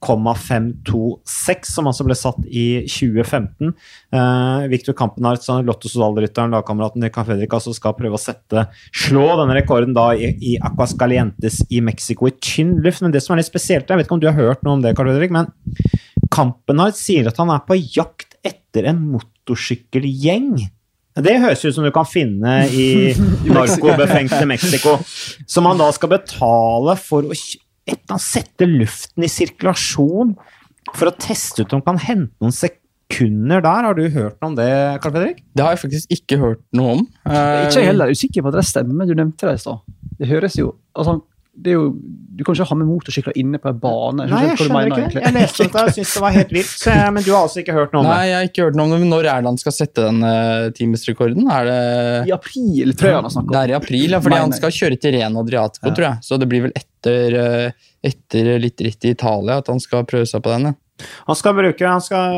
[0.00, 3.74] 54,526, som altså ble satt i 2015.
[4.14, 9.26] Uh, Victor Kampenhardt, Lotto Sodal-rytteren, lagkameraten til Carl Fredrik, altså skal prøve å sette, slå
[9.40, 13.04] denne rekorden da i, i Aquascalientes i Mexico i tynn luft.
[13.04, 14.84] Men det som er litt spesielt, jeg vet ikke om du har hørt noe om
[14.84, 15.52] det, Carl Fredrik, men
[16.32, 20.54] Kampenhardt sier at han er på jakt etter en motorsykkelgjeng.
[21.20, 23.12] Det høres ut som du kan finne i
[23.50, 24.96] narkobefengte Mexico.
[25.50, 27.36] Som han da skal betale for å
[27.90, 30.34] et eller annet sette luften i sirkulasjon
[30.96, 33.86] for å teste ut om han kan hente noen sekunder der.
[33.88, 34.68] Har du hørt noe om det,
[35.02, 35.42] Karl Fredrik?
[35.54, 37.02] Det har jeg faktisk ikke hørt noe om.
[37.26, 38.10] Eh, Ikke jeg heller.
[38.14, 39.06] Usikker på at det stemmer.
[39.10, 39.82] Du nevnte det i stad.
[40.20, 41.29] Det høres jo altså, er
[41.64, 41.94] jo,
[42.40, 44.24] Du kan ikke ha med motorsykler inne på en bane.
[44.30, 45.22] Nei, jeg skjønner mener, ikke egentlig.
[45.26, 46.84] Jeg leste dette og syntes det var helt vilt.
[47.12, 48.14] Men du har altså ikke hørt noe om det?
[48.14, 49.00] Nei, jeg har ikke hørt noe om det.
[49.02, 51.50] Men når er det han skal sette den uh, timesrekorden?
[51.52, 51.80] Er det
[52.30, 53.56] I april, tror jeg han har snakket om.
[53.58, 55.94] Det er i april, ja, fordi Mener han skal kjøre til Ren Adriatico, Ja.
[55.98, 56.24] tror jeg.
[56.30, 60.24] Så det blir vel etter, eh, etter litt ritt i Italia at han skal prøve
[60.30, 60.70] seg på den.
[60.72, 60.78] Ja.
[61.28, 62.36] Han skal bruke, han skal,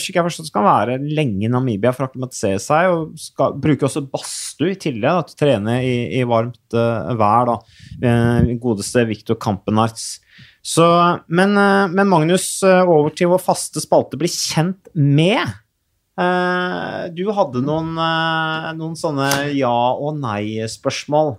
[0.00, 4.04] jeg forstår, skal være lenge i Namibia for å akklimatisere seg, og skal bruke også
[4.10, 7.50] badstue i tillegg da, til å trene i, i varmt uh, vær.
[7.50, 7.56] da.
[8.02, 10.12] Uh, godeste Viktor Kampenarts.
[10.60, 10.86] Så,
[11.32, 15.58] men, uh, men Magnus, over til vår faste spalte bli kjent med.
[17.16, 21.30] Du hadde noen, eh, noen sånne ja- og nei-spørsmål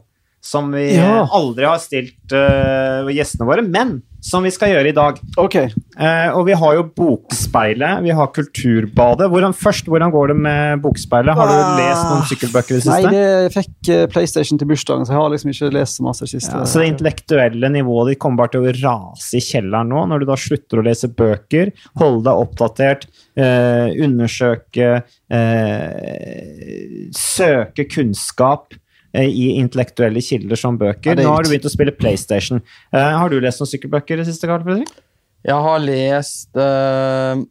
[0.42, 1.28] som vi Ja.
[1.32, 5.18] aldri har stilt uh, gjestene våre, men som vi skal gjøre i dag.
[5.38, 5.72] Okay.
[5.98, 9.30] Uh, og vi har jo Bokspeilet, vi har Kulturbadet.
[9.34, 11.34] Hvordan, først, hvordan går det med Bokspeilet?
[11.38, 13.14] Har du lest noen sykkelbøker i det Nei, siste?
[13.14, 16.26] det, jeg fikk eh, PlayStation til bursdagen, så jeg har liksom ikke lest så masse
[16.26, 16.54] det siste.
[16.54, 20.22] Ja, så det intellektuelle nivået ditt kommer bare til å rase i kjelleren nå, når
[20.22, 23.10] du da slutter å lese bøker, holde deg oppdatert,
[23.42, 25.02] uh, undersøke
[27.16, 28.76] Søke kunnskap
[29.20, 31.14] i intellektuelle kilder som bøker.
[31.14, 32.62] Ja, er nå har du begynt å spille PlayStation.
[32.96, 34.92] Eh, har du lest noen sykkelbøker i det siste, Karl Fredrik?
[35.42, 37.42] Jeg har lest eh,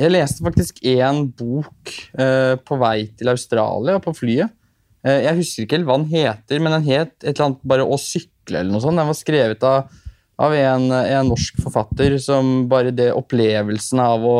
[0.00, 4.52] Jeg leste faktisk én bok eh, på vei til Australia på flyet.
[5.06, 7.86] Eh, jeg husker ikke helt hva den heter, men den het et eller annet bare
[7.86, 8.98] 'Å sykle' eller noe sånt.
[8.98, 9.94] Den var skrevet av,
[10.42, 14.36] av en, en norsk forfatter som bare det opplevelsen av å,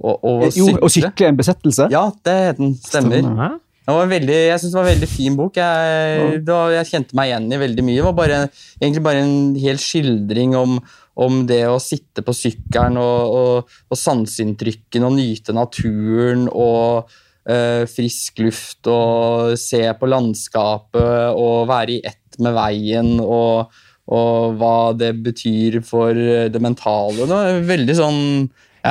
[0.00, 0.72] å, å sykle.
[0.72, 1.86] Jo, å sykle en besettelse?
[1.92, 2.74] Ja, det heter den.
[2.82, 3.22] Stemmer.
[3.22, 3.60] Stemmer.
[3.86, 3.92] Hæ?
[3.92, 5.58] Det var veldig, jeg synes det var en veldig fin bok.
[5.60, 7.98] Jeg, var, jeg kjente meg igjen i veldig mye.
[8.00, 8.40] Det var bare,
[8.80, 10.80] egentlig bare en hel skildring om,
[11.14, 17.14] om det å sitte på sykkelen og, og, og sanseinntrykkene og nyte naturen og
[17.46, 23.70] øh, frisk luft og se på landskapet og være i ett med veien og,
[24.10, 26.10] og hva det betyr for
[26.50, 27.22] det mentale.
[27.22, 28.24] Det var veldig sånn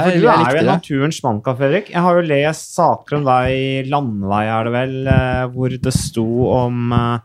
[0.03, 1.91] For du er jo en naturens mannkaff, Fredrik.
[1.93, 5.95] Jeg har jo lest saker om deg i Landvei, er det vel, eh, hvor det
[5.95, 7.23] sto om eh,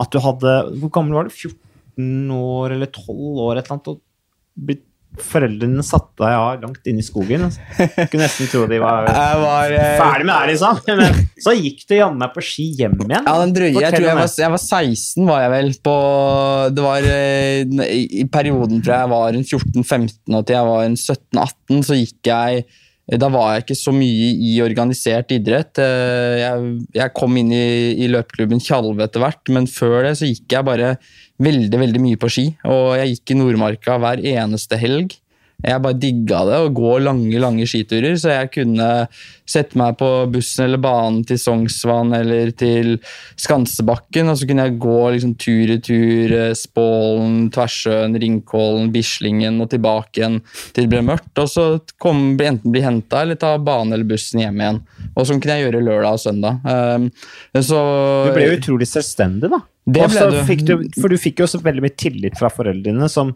[0.00, 1.34] at du hadde Hvor gammel var du?
[1.34, 3.92] 14 år eller 12 år, et eller annet?
[3.94, 4.86] Og blitt
[5.18, 7.48] foreldrene satte deg av langt inne i skogen.
[7.50, 9.08] Jeg Kunne nesten tro de var,
[9.44, 9.96] var eh...
[9.98, 10.80] ferdig med det, liksom.
[11.00, 13.26] Men så gikk du jammen meg på ski hjem igjen.
[13.26, 13.72] Ja, den drøye.
[13.74, 15.72] Jeg tror jeg var, jeg var, 16, var jeg vel.
[15.86, 15.96] På,
[16.76, 21.98] det var eh, i perioden fra jeg var 14-15 og til jeg var 17-18, så
[21.98, 22.64] gikk jeg
[23.18, 25.80] da var jeg ikke så mye i organisert idrett.
[25.82, 27.64] Eh, jeg, jeg kom inn i,
[28.04, 30.92] i løpeklubben Tjalve etter hvert, men før det så gikk jeg bare
[31.42, 32.46] veldig veldig mye på ski.
[32.70, 35.16] Og jeg gikk i Nordmarka hver eneste helg.
[35.64, 38.16] Jeg bare digga det, å gå lange lange skiturer.
[38.18, 38.88] Så jeg kunne
[39.50, 42.96] sette meg på bussen eller banen til Sognsvann eller til
[43.40, 49.58] Skansebakken, og så kunne jeg gå liksom, tur i tur eh, Spålen, Tversjøen, Ringkollen, Bislingen
[49.62, 50.40] og tilbake igjen
[50.74, 51.32] til det ble mørkt.
[51.42, 51.66] Og så
[52.02, 54.80] kom, enten bli henta eller ta banen eller bussen hjem igjen.
[55.14, 56.64] Og sånn kunne jeg gjøre lørdag og søndag.
[56.64, 57.10] Um,
[57.58, 57.82] så,
[58.30, 59.62] du ble jo utrolig selvstendig, da.
[59.90, 60.40] Det ble du.
[60.68, 61.00] du.
[61.00, 63.32] For du fikk jo også veldig mye tillit fra foreldrene som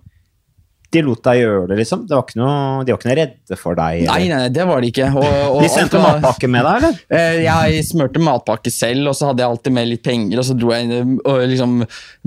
[0.95, 2.05] de lot deg gjøre det, liksom?
[2.09, 4.03] Det var ikke noe, de var ikke noe redde for deg?
[4.03, 4.11] Eller?
[4.13, 5.09] Nei, nei, det var de ikke.
[5.11, 7.01] Og, og, de sendte og, matpakke med deg, eller?
[7.19, 10.43] Eh, jeg smurte matpakke selv, og så hadde jeg alltid med litt penger.
[10.43, 11.77] Og så dro jeg inn, og liksom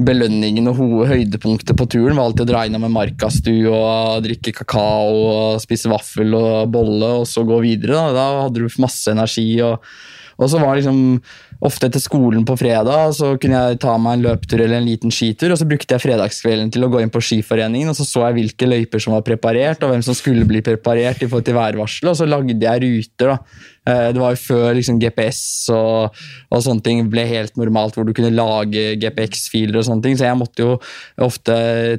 [0.08, 5.16] Belønningen og høydepunktet på turen var alltid å dra innom en markastue og drikke kakao
[5.32, 7.98] og spise vaffel og bolle, og så gå videre.
[7.98, 9.50] Da, da hadde du masse energi.
[9.66, 9.82] og
[10.38, 10.98] og så var liksom
[11.66, 15.14] ofte etter skolen på fredag så kunne jeg ta meg en løpetur eller en liten
[15.14, 15.54] skitur.
[15.54, 18.38] Og så brukte jeg fredagskvelden til å gå inn på Skiforeningen og så så jeg
[18.38, 22.12] hvilke løyper som var preparert, og hvem som skulle bli preparert i forhold til værvarselet.
[22.14, 23.34] Og så lagde jeg ruter.
[23.34, 23.40] da,
[23.88, 25.42] det var jo før liksom, GPS
[25.74, 26.18] og,
[26.50, 30.18] og, sånne ting ble helt normalt, hvor du kunne lage GPX-filer og sånne ting.
[30.20, 30.76] Så jeg måtte jo
[31.24, 31.56] ofte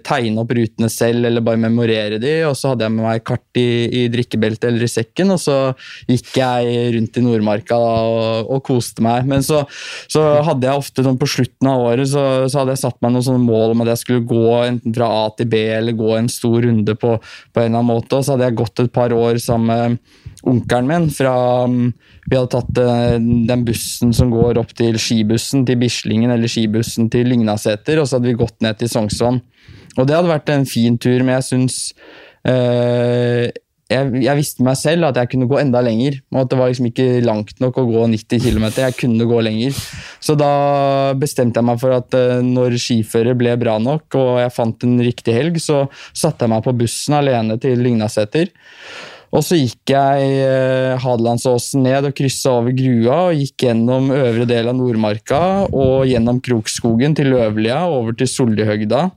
[0.06, 3.60] tegne opp rutene selv eller bare memorere de, og så hadde jeg med meg kart
[3.60, 3.68] i,
[4.02, 5.58] i drikkebeltet eller i sekken, og så
[6.10, 9.26] gikk jeg rundt i Nordmarka da, og, og, koste meg.
[9.28, 9.64] Men så,
[10.10, 13.14] så, hadde jeg ofte sånn på slutten av året så, så hadde jeg satt meg
[13.14, 16.14] noen sånne mål om at jeg skulle gå enten fra A til B eller gå
[16.16, 18.94] en stor runde på, på en eller annen måte, og så hadde jeg gått et
[18.94, 21.34] par år sammen med onkelen min fra
[21.66, 21.92] um,
[22.28, 27.08] Vi hadde tatt uh, den bussen som går opp til skibussen til Bislingen eller skibussen
[27.12, 29.40] til Lygnaseter, og så hadde vi gått ned til Sognsvann.
[29.98, 31.78] Og det hadde vært en fin tur, men jeg syns
[32.46, 33.48] øh,
[33.88, 36.18] jeg, jeg, visste meg selv at jeg kunne gå enda lenger.
[36.34, 38.66] og at Det var liksom ikke langt nok å gå 90 km.
[38.76, 39.78] Jeg kunne gå lenger.
[40.20, 44.54] Så da bestemte jeg meg for at uh, når skiføret ble bra nok, og jeg
[44.54, 48.52] fant en riktig helg, så satte jeg meg på bussen alene til Lygnaseter.
[49.28, 54.46] Og så gikk jeg eh, Hadelandsåsen ned og kryssa over Grua og gikk gjennom øvre
[54.48, 59.08] del av Nordmarka og gjennom Krokskogen til Løvlia over til Soldihøgda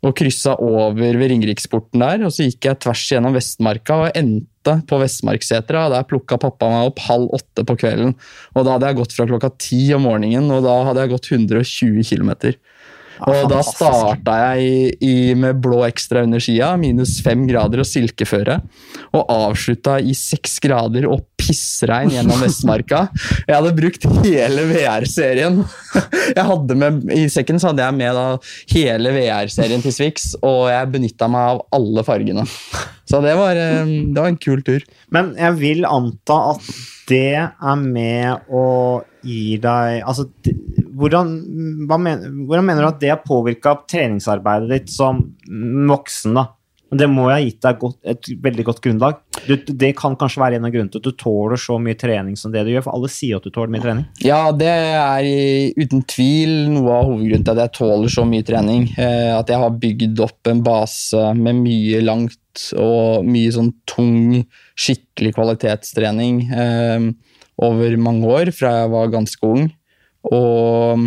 [0.00, 2.24] og kryssa over ved Ringeriksporten der.
[2.26, 5.86] Og så gikk jeg tvers gjennom Vestmarka og endte på Vestmarksetra.
[5.92, 8.16] Der plukka pappa meg opp halv åtte på kvelden.
[8.56, 11.30] Og da hadde jeg gått fra klokka ti om morgenen, og da hadde jeg gått
[11.30, 12.32] 120 km.
[13.28, 17.88] Og da starta jeg i, i, med blå ekstra under skia, minus fem grader og
[17.88, 18.60] silkeføre.
[19.16, 23.06] Og avslutta i seks grader og pissregn gjennom Vestmarka.
[23.48, 25.60] Jeg hadde brukt hele VR-serien.
[26.38, 28.26] Jeg hadde med, I sekken så hadde jeg med da
[28.70, 32.44] hele VR-serien til Swix, og jeg benytta meg av alle fargene.
[33.10, 34.84] Så det var, eh, det var en kul tur.
[35.10, 36.68] Men jeg vil anta at
[37.10, 38.66] det er med å
[39.26, 40.28] gi deg Altså,
[41.00, 41.34] hvordan,
[41.90, 45.22] mener, hvordan mener du at det har påvirka treningsarbeidet ditt som
[45.90, 46.36] voksen?
[46.38, 46.48] da?
[46.90, 49.18] Det må ha gitt deg godt, et veldig godt grunnlag.
[49.46, 52.34] Du, det kan kanskje være en av grunnene til at du tåler så mye trening
[52.38, 54.08] som det du gjør, for alle sier at du tåler mye trening.
[54.26, 55.28] Ja, det er
[55.78, 58.88] uten tvil noe av hovedgrunnen til at jeg tåler så mye trening.
[58.98, 64.40] Eh, at jeg har bygd opp en base med mye langt og mye sånn tung,
[64.74, 67.10] skikkelig kvalitetstrening eh,
[67.62, 69.68] over mange år, fra jeg var ganske ung.
[70.28, 71.06] Og,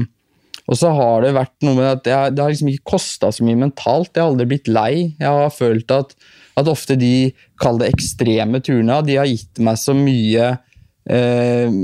[0.64, 3.46] og så har det vært noe med at jeg, det har liksom ikke kosta så
[3.46, 4.14] mye mentalt.
[4.14, 4.94] Jeg har aldri blitt lei.
[5.20, 6.16] Jeg har følt at,
[6.60, 10.54] at ofte de, kall det ekstreme turene, de har gitt meg så mye
[11.10, 11.80] eh,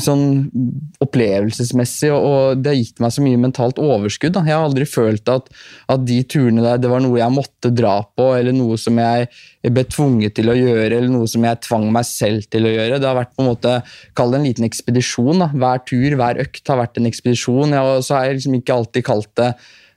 [0.00, 0.48] sånn
[1.04, 4.32] opplevelsesmessig, og det har gitt meg så mye mentalt overskudd.
[4.36, 4.44] Da.
[4.48, 5.50] Jeg har aldri følt at,
[5.92, 9.28] at, de turene der det var noe jeg måtte dra på, eller noe som jeg
[9.74, 13.00] ble tvunget til å gjøre, eller noe som jeg tvang meg selv til å gjøre.
[13.02, 13.78] Det har vært på en måte,
[14.16, 15.44] Kall det en liten ekspedisjon.
[15.44, 15.50] Da.
[15.52, 17.76] Hver tur, hver økt har vært en ekspedisjon.
[17.76, 19.52] Ja, og så har jeg liksom ikke alltid kalt det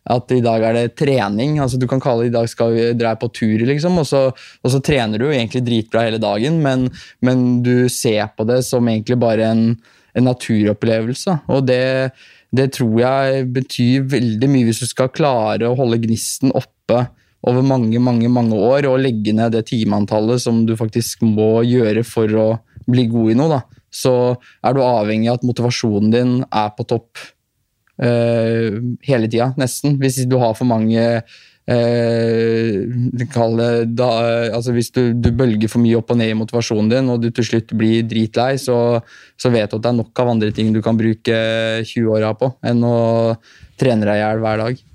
[0.07, 1.57] at i dag er det trening.
[1.59, 4.23] altså Du kan kalle det i dag skal vi dra på tur, liksom, og så,
[4.31, 6.87] og så trener du jo egentlig dritbra hele dagen, men,
[7.21, 9.63] men, du ser på det som egentlig bare en,
[10.15, 11.39] en naturopplevelse.
[11.51, 12.13] Og det,
[12.55, 17.07] det, tror jeg betyr veldig mye hvis du skal klare å holde gnisten oppe
[17.47, 22.03] over mange mange, mange år og legge ned det timeantallet som du faktisk må gjøre
[22.07, 22.47] for å
[22.87, 23.57] bli god i noe.
[23.57, 23.83] da.
[23.93, 24.13] Så
[24.63, 27.19] er du avhengig av at motivasjonen din er på topp
[27.97, 29.97] hele tida, nesten.
[30.01, 32.75] Hvis du har for mange eh,
[33.17, 33.27] det,
[33.97, 34.09] da,
[34.53, 37.29] altså Hvis du, du, bølger for mye opp og ned i motivasjonen din, og du
[37.31, 38.99] til slutt blir dritlei, så,
[39.37, 41.39] så vet du at det er nok av andre ting du kan bruke
[41.83, 42.99] 20 åra på, enn å
[43.79, 44.85] trene deg i hjel hver dag.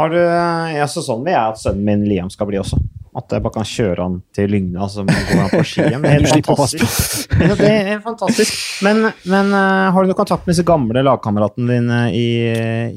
[0.00, 2.80] Har du, ja, så sånn vil jeg at sønnen min Liam skal bli også.
[3.12, 6.22] At jeg bare kan kjøre han til Lygna, så går han på ski Det er
[6.22, 7.34] helt fantastisk.
[7.60, 8.54] det er fantastisk.
[8.86, 12.24] Men, men uh, har du noe kontakt med disse gamle lagkameratene dine i,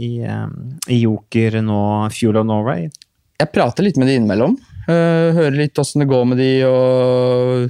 [0.07, 0.55] i, um,
[0.88, 1.82] i, Joker nå,
[2.16, 2.88] Fuel of Norway?
[3.36, 4.55] Jeg prater litt med de innimellom.
[4.88, 7.70] Uh, hører litt åssen det går med de, og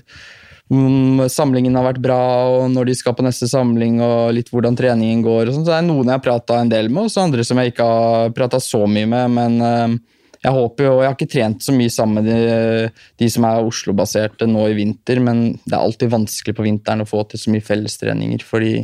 [0.76, 2.22] om samlingen har vært bra,
[2.60, 5.48] og når de skal på neste samling, og litt hvordan treningen går.
[5.50, 5.66] og sånt.
[5.66, 7.74] Så det er noen jeg har prata en del med, og så andre som jeg
[7.74, 9.34] ikke har prata så mye med.
[9.34, 10.04] men uh,
[10.46, 12.90] jeg håper jo, jeg har ikke trent så mye sammen med de,
[13.22, 17.10] de som er Oslo-baserte nå i vinter, men det er alltid vanskelig på vinteren å
[17.10, 18.76] få til så mye fellestreninger, fordi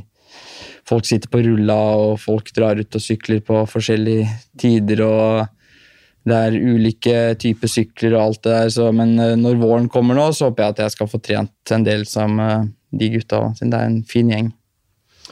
[0.90, 4.30] folk sitter på rulla, og folk drar ut og sykler på forskjellige
[4.62, 5.04] tider.
[5.06, 5.58] og
[6.28, 10.18] det er ulike typer sykler og alt det der, så, men eh, når våren kommer
[10.18, 13.48] nå, så håper jeg at jeg skal få trent en del sammen med de gutta,
[13.62, 14.52] det er en fin gjeng.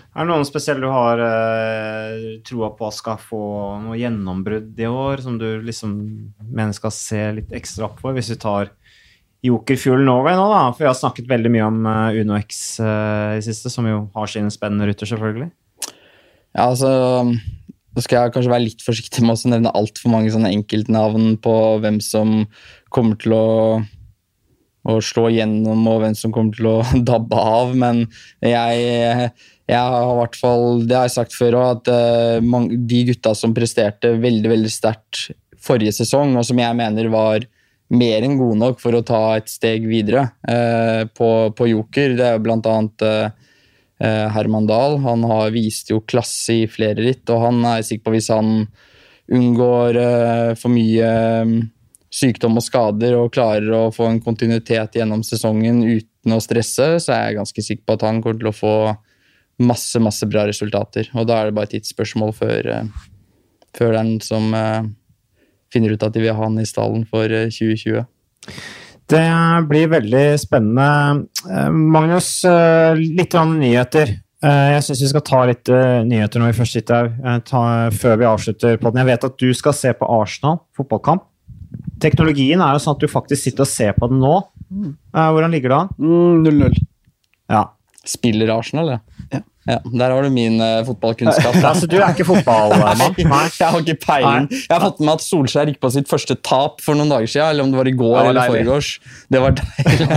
[0.09, 3.41] Er det noen spesielle du har eh, troa på skal få
[3.83, 5.93] noe gjennombrudd i år, som du liksom
[6.41, 8.71] mener skal se litt ekstra opp for, hvis vi tar
[9.45, 10.63] Joker Fuel Norway nå, da?
[10.73, 14.01] For vi har snakket veldig mye om uh, Uno X uh, i siste, som jo
[14.17, 15.51] har sine spennende ruter, selvfølgelig.
[16.57, 16.89] Ja, altså
[17.29, 21.53] Nå skal jeg kanskje være litt forsiktig med å nevne altfor mange sånne enkeltnavn på
[21.83, 22.43] hvem som
[22.93, 23.45] kommer til å
[24.87, 26.77] å slå gjennom, og hvem som kommer til å
[27.09, 27.73] dabbe av.
[27.77, 28.05] Men
[28.45, 29.31] jeg,
[29.69, 31.91] jeg har hvert fall, det har jeg sagt før òg, at
[32.41, 35.29] uh, de gutta som presterte veldig veldig sterkt
[35.61, 37.45] forrige sesong, og som jeg mener var
[37.93, 42.27] mer enn gode nok for å ta et steg videre uh, på, på, Joker, det
[42.31, 43.29] er blant annet uh,
[43.99, 44.95] Herman Dahl.
[45.03, 48.53] Han har vist jo klasse i flere ritt, og han er sikker på hvis han
[49.29, 49.99] unngår
[50.57, 51.09] for mye
[51.43, 51.51] um,
[52.09, 57.13] sykdom og skader og klarer å få en kontinuitet gjennom sesongen uten å stresse, så
[57.13, 58.73] er jeg ganske sikker på at han kommer til å få
[59.59, 61.09] masse, masse bra resultater.
[61.15, 63.09] Og da er det bare et tidsspørsmål før, uh,
[63.77, 64.87] før den som uh,
[65.73, 68.05] finner ut at de vil ha han i stallen for uh, eh, 2020.
[69.09, 69.25] Det
[69.65, 71.69] blir veldig spennende.
[71.73, 72.27] Magnus,
[72.93, 74.11] litt nyheter.
[74.45, 75.71] Jeg syns vi skal ta litt
[76.05, 79.01] nyheter når vi først sitter her, før vi avslutter på den.
[79.01, 81.25] Jeg vet at du skal se på Arsenal fotballkamp.
[82.05, 84.35] Teknologien er jo sånn at du faktisk sitter og ser på den nå.
[85.17, 85.91] Hvordan ligger det an?
[85.97, 86.69] 0-0.
[86.69, 86.89] Mm,
[87.49, 87.65] ja.
[88.05, 88.99] Spiller Arsenal, ja.
[89.33, 89.41] ja.
[89.69, 91.57] Ja, Der har du min uh, fotballkunnskap.
[91.71, 93.03] altså, du er ikke fotballmann?
[93.17, 94.49] Nei, jeg har ikke peiling.
[94.55, 97.53] Jeg har fått med at Solskjær gikk på sitt første tap for noen dager siden,
[97.53, 98.91] eller om det var i går var eller foregårs.
[99.29, 100.07] Det var deilig.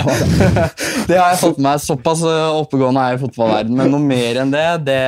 [1.10, 4.42] det har jeg fått med Såpass eh, oppegående er jeg i fotballverden, men noe mer
[4.44, 5.00] enn det, det,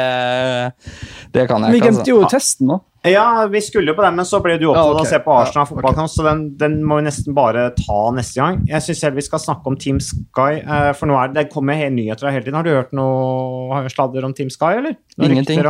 [1.34, 1.78] det kan jeg ikke.
[1.78, 2.36] Vi glemte jo altså.
[2.36, 2.82] testen nå.
[3.04, 5.04] Ja, vi skulle jo på den, men så ble du opptatt av ja, okay.
[5.04, 6.14] å se på Arsenal fotballkamp, okay.
[6.14, 8.62] så den, den, må vi nesten bare ta neste gang.
[8.70, 11.52] Jeg syns selv vi skal snakke om Team Sky, uh, for nå er det, det
[11.52, 12.56] kommer nyheter hele tiden.
[12.56, 14.96] Har du hørt noe sladder om Team Sky, eller?
[15.18, 15.60] Noen Ingenting.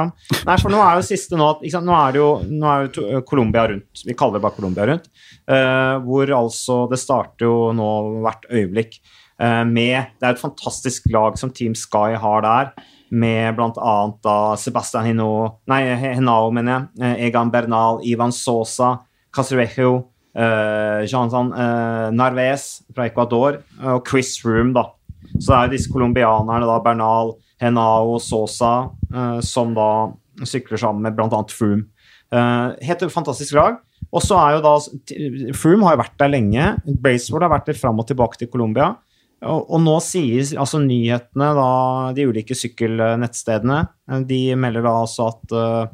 [0.46, 3.26] Nei, for nå er jo siste nå Nå er det jo, nå er jo eh,
[3.26, 4.04] Colombia rundt.
[4.06, 5.10] Vi kaller det bare Colombia rundt.
[5.50, 7.88] Uh, hvor altså Det starter jo nå
[8.24, 8.94] hvert øyeblikk
[9.42, 12.70] uh, med Det er et fantastisk lag som Team Sky har der
[13.14, 14.56] med bl.a.
[14.58, 15.28] Sebastian Hino,
[15.70, 18.96] nei, Henao, mener jeg, eh, Egan Bernal, Ivan Sosa,
[19.34, 19.92] Casurejo,
[20.34, 24.88] uh, eh, Jean-Jean uh, eh, Narves fra Ecuador og Chris Room, da.
[25.38, 28.74] Så det er jo disse colombianerne, da, Bernal, Henao og Sosa,
[29.14, 29.88] uh, som da
[30.46, 31.42] sykler sammen med bl.a.
[31.54, 31.88] Froome.
[32.34, 33.78] Uh, helt fantastisk lag.
[34.14, 34.74] Og så er jo da
[35.56, 36.70] Froome har jo vært der lenge.
[37.02, 38.92] Braceward har vært der fram og tilbake til Colombia.
[39.44, 41.68] Og, nå sier altså nyhetene, da,
[42.16, 43.82] de ulike sykkelnettstedene,
[44.28, 45.92] de melder da altså at uh,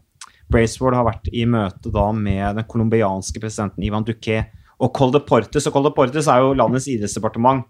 [0.50, 4.44] Braceward har vært i møte da med den colombianske presidenten Ivan Duque
[4.80, 5.66] og Colde Portes.
[5.68, 7.66] Og Colde Portes er jo landets idrettsdepartement.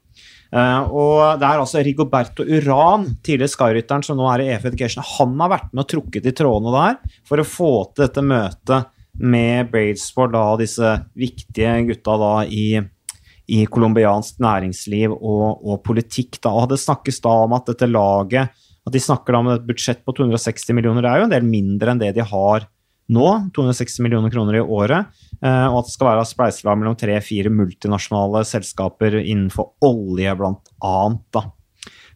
[0.50, 5.06] Uh, og det er altså Rigoberto Uran, tidligere Sky-rytteren som nå er i EF Education,
[5.18, 8.96] han har vært med og trukket i trådene der for å få til dette møtet
[9.20, 12.64] med Braceward, da, disse viktige gutta da i
[13.50, 16.38] i colombiansk næringsliv og, og, politikk.
[16.40, 16.52] Da.
[16.54, 20.14] Og det snakkes da om at dette laget at De snakker om et budsjett på
[20.16, 21.04] 260 millioner.
[21.04, 22.64] Det er jo en del mindre enn det de har
[23.10, 23.26] nå,
[23.56, 25.10] 260 millioner kroner i året.
[25.40, 31.22] Eh, og at det skal være spleiselag mellom tre-fire multinasjonale selskaper innenfor olje, blant annet.
[31.34, 31.44] Da.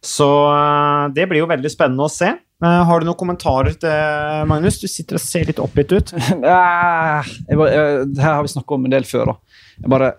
[0.05, 2.31] Så eh, det blir jo veldig spennende å se.
[2.33, 4.79] Eh, har du noen kommentarer til Magnus?
[4.81, 6.15] Du sitter og ser litt oppgitt ut.
[6.45, 9.33] Det her har vi snakka om en del før.
[9.33, 9.59] Da.
[9.83, 10.15] Jeg bare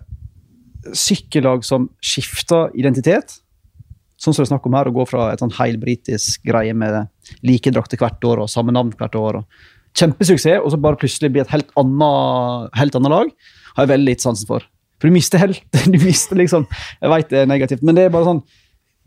[0.95, 3.39] sykkellag som skifter identitet.
[4.21, 7.11] Sånn som det er snakk om her, å gå fra et sånn heilbritisk greie med
[7.47, 9.43] like drakter hvert år og samme navn hvert år.
[9.43, 13.31] og Kjempesuksess, og så bare plutselig bli et helt annet, helt annet lag.
[13.77, 14.65] har jeg veldig litt sansen for.
[15.01, 15.63] For du mister helt.
[15.93, 16.67] Du mister liksom
[17.03, 18.43] Jeg vet det er negativt, men det er bare sånn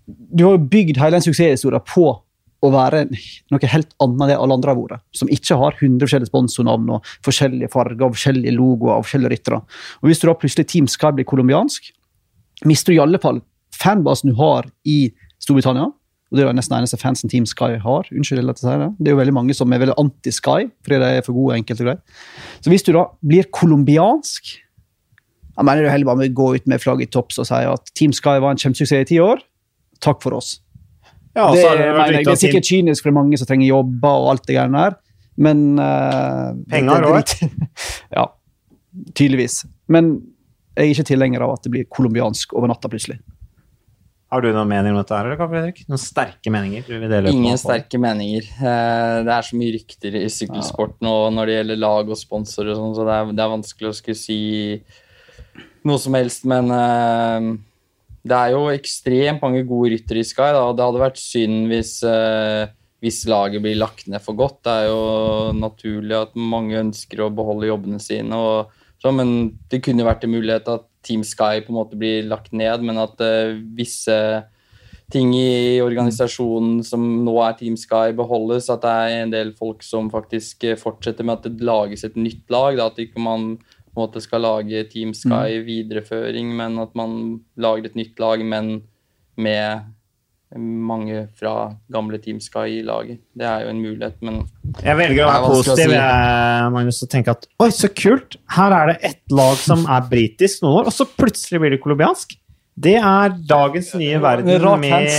[0.05, 2.11] Du har jo bygd hele en suksesshistorie på
[2.59, 5.03] å være noe helt annet enn det alle andre har vært.
[5.15, 8.97] Som ikke har 100 forskjellige sponsornavn og forskjellige farger og forskjellige logoer.
[8.97, 9.61] og forskjellige ryttere.
[10.01, 11.91] Og Hvis du da plutselig Team Sky blir colombiansk,
[12.65, 13.41] mister du i alle fall
[13.71, 15.87] fanbasen du har i Storbritannia.
[16.29, 18.03] Og Det er nesten eneste fansen Team Sky har.
[18.11, 18.91] Unnskyld at jeg sier det.
[18.99, 21.55] Det er jo veldig mange som er veldig anti-Sky fordi de er for gode.
[21.55, 22.01] enkelt og greit.
[22.61, 24.59] Så hvis du da blir colombiansk
[25.59, 27.91] jeg mener du heller bare må gå ut med flagget i topps og si at
[27.93, 29.41] Team Sky var en kjempesuksess i ti år.
[29.99, 30.61] Takk for oss.
[31.37, 34.47] Ja, det, det, mener det, er sikkert kynisk for mange som trenger jobber og alt
[34.49, 34.97] det greiene der,
[35.39, 37.33] men uh, Penger òg?
[38.17, 38.25] ja,
[39.13, 39.61] tydeligvis.
[39.91, 40.15] Men
[40.75, 43.19] jeg er ikke tilhenger av at det blir colombiansk over natta plutselig.
[44.29, 45.79] Har du noen mening om dette, her, eller, Fredrik?
[45.89, 46.89] Noen sterke meninger?
[47.31, 48.45] Ingen sterke meninger.
[48.61, 52.75] Eh, det er så mye rykter i sykkelsport nå når det gjelder lag og sponsorer,
[52.75, 54.37] og sånn, så det er, det er, vanskelig å skulle si
[55.89, 56.45] noe som helst.
[56.49, 57.49] Men uh,
[58.27, 61.71] det er jo ekstremt mange gode ryttere i Sky, da, og det hadde vært synd
[61.71, 62.67] hvis, eh,
[63.03, 64.59] hvis laget blir lagt ned for godt.
[64.67, 68.35] Det er jo naturlig at mange ønsker å beholde jobbene sine.
[68.35, 72.27] Og, så, men det kunne vært en mulighet at Team Sky på en måte blir
[72.27, 74.19] lagt ned, men at eh, visse
[75.09, 78.69] ting i organisasjonen som nå er Team Sky, beholdes.
[78.69, 82.19] At det er en del folk som faktisk eh, fortsetter med at det lages et
[82.19, 82.77] nytt lag.
[82.77, 83.55] Da, at ikke man
[83.97, 85.65] måte skal lage Team Sky mm.
[85.67, 88.81] videreføring, men at man lager et nytt lag, men
[89.39, 89.87] med
[90.57, 93.19] mange fra gamle Team Sky i laget.
[93.37, 94.41] Det er jo en mulighet, men
[94.81, 96.01] Jeg velger å være positiv, si.
[96.73, 98.39] Magnus, og tenke at oi, så kult!
[98.55, 101.81] Her er det ett lag som er britisk noen år, og så plutselig blir det
[101.83, 102.33] colombiansk.
[102.79, 104.47] Det er dagens nye verden
[104.79, 105.09] med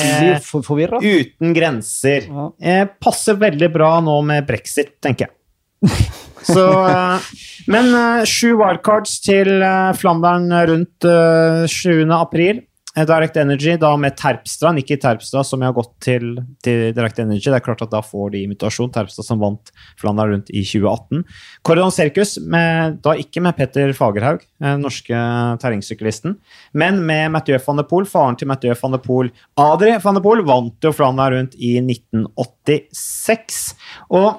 [1.04, 2.26] uten grenser.
[2.30, 2.46] Ja.
[3.04, 5.34] passer veldig bra nå med brexit, tenker jeg.
[6.42, 7.28] Så, eh,
[7.66, 11.12] men eh, sju wildcards til eh, Flandern rundt
[11.70, 12.10] 7.
[12.16, 12.66] april.
[12.90, 17.46] Direct Energy da med Terpstra, Nikki Terpstra, som har gått til, til, Direct Energy.
[17.46, 18.90] Det er klart at Da får de invitasjon.
[18.92, 19.70] Terpstra som vant
[20.00, 21.22] Flandern rundt i 2018.
[21.62, 25.22] Cordon Circus, med, da ikke med Petter Fagerhaug, den norske
[25.62, 26.34] terrengsyklisten,
[26.74, 29.30] men med Mathieu van de Poel, faren til Mathieu van de Poel.
[29.54, 33.62] Adri van de Poel vant jo Flandern rundt i 1986.
[34.18, 34.32] Og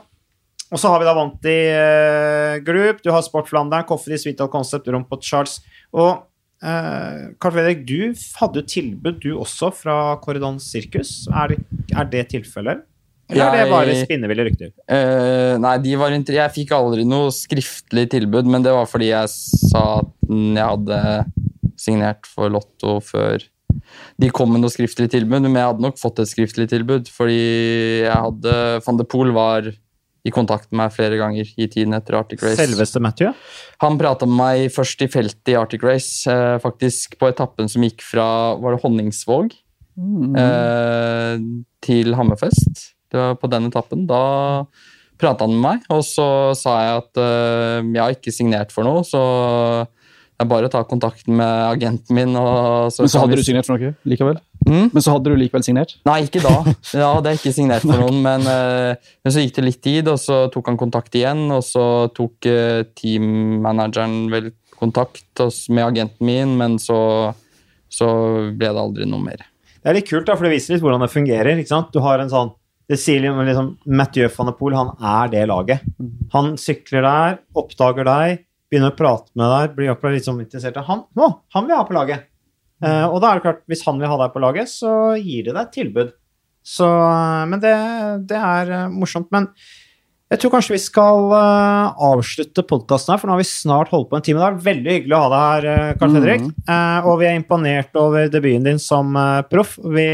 [0.71, 4.41] og så har vi da Wanty i uh, Group, du har Sport Flandern, Coffee, Sweet
[4.51, 5.59] Concept, Rom på Charles.
[5.91, 6.27] Og
[6.61, 11.23] Uh, Carl Fredrik, du hadde jo tilbud, du også, fra Corridon Sirkus.
[11.33, 11.55] Er,
[11.89, 12.83] er det tilfellet?
[13.31, 14.73] Eller jeg, er det bare spinneville rykter?
[14.85, 19.85] Uh, nei, var, jeg fikk aldri noe skriftlig tilbud, men det var fordi jeg sa
[20.03, 20.99] at jeg hadde
[21.81, 23.41] signert for Lotto før
[24.21, 25.41] de kom med noe skriftlig tilbud.
[25.47, 27.41] Men jeg hadde nok fått et skriftlig tilbud, fordi
[28.03, 29.71] jeg hadde Van de Pool var
[30.27, 32.59] i kontakt med meg flere ganger i tiden etter Arctic Race.
[32.59, 33.33] Selveste Matthew?
[33.81, 37.85] Han prata med meg først i feltet i Arctic Race, eh, faktisk på etappen som
[37.85, 38.27] gikk fra
[38.61, 39.53] var det Honningsvåg
[39.97, 40.35] mm.
[40.43, 41.45] eh,
[41.85, 42.91] til Hammerfest.
[43.11, 44.05] Det var på den etappen.
[44.09, 44.21] Da
[45.21, 48.87] prata han med meg, og så sa jeg at eh, jeg har ikke signert for
[48.87, 49.23] noe, så
[50.41, 52.31] det er bare å ta kontakt med agenten min.
[52.33, 54.39] så Men så hadde du signert for noe likevel?
[54.65, 54.87] Mm?
[54.89, 55.93] Men så hadde du likevel signert?
[56.09, 56.53] Nei, ikke da.
[56.97, 58.17] Ja, det er ikke signert for noen.
[58.25, 61.43] Men, uh, men, så gikk det litt tid, og så tok han kontakt igjen.
[61.53, 61.85] Og så
[62.17, 64.49] tok uh, teammanageren vel
[64.81, 66.97] kontakt med agenten min, men så,
[67.85, 68.09] så,
[68.49, 69.45] ble det aldri noe mer.
[69.77, 71.61] Det er litt kult, da, for det viser litt hvordan det fungerer.
[71.61, 71.93] ikke sant?
[71.93, 72.55] Du har en sånn
[72.89, 75.85] det sier liksom, Mathieu van der Poel han er det laget.
[76.01, 76.09] Mm.
[76.33, 78.41] Han sykler der, oppdager deg,
[78.71, 81.03] begynner å prate med deg, blir akkurat litt sånn interessert i han.
[81.11, 82.29] Å, han vil ha på laget!
[82.81, 85.45] Uh, og da er det klart, hvis han vil ha deg på laget, så gir
[85.45, 86.15] det deg et tilbud.
[86.65, 86.87] Så,
[87.49, 87.75] men det,
[88.29, 89.29] det er uh, morsomt.
[89.33, 89.49] Men
[90.31, 94.09] jeg tror kanskje vi skal uh, avslutte podkasten her, for nå har vi snart holdt
[94.09, 94.41] på en time.
[94.41, 96.47] Det er veldig hyggelig å ha deg her, Karl Fredrik.
[96.47, 97.05] Mm.
[97.11, 99.13] og vi er imponert over debuten din som
[99.51, 99.75] proff.
[99.83, 100.07] Vi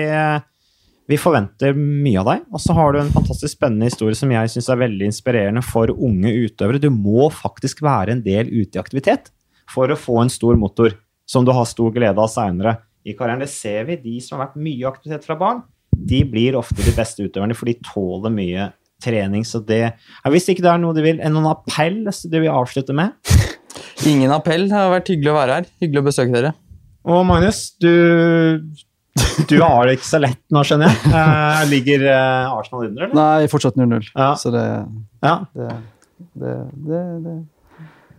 [1.07, 2.45] vi forventer mye av deg.
[2.51, 5.91] Og så har du en fantastisk spennende historie som jeg syns er veldig inspirerende for
[5.93, 6.81] unge utøvere.
[6.83, 9.31] Du må faktisk være en del ute i aktivitet
[9.71, 10.95] for å få en stor motor
[11.27, 12.77] som du har stor glede av seinere
[13.07, 13.43] i karrieren.
[13.43, 13.99] Det ser vi.
[14.03, 15.63] De som har vært mye i aktivitet fra barn,
[15.97, 18.69] de blir ofte de beste utøverne, for de tåler mye
[19.03, 19.45] trening.
[19.47, 19.95] Så det
[20.27, 23.15] Hvis ikke det er noe du vil, noen appell du vil avslutte med?
[24.07, 24.67] Ingen appell.
[24.67, 25.69] Det har vært hyggelig å være her.
[25.81, 26.53] Hyggelig å besøke dere.
[27.07, 27.91] Og Magnus, du
[29.49, 31.11] du har det ikke så lett nå, skjønner jeg.
[31.11, 33.17] Uh, ligger uh, Arsenal under, eller?
[33.17, 34.09] Nei, fortsatt 0-0.
[34.13, 34.31] Ja.
[34.39, 34.65] Så det,
[35.25, 35.35] ja.
[35.53, 35.69] det,
[36.37, 37.37] det, det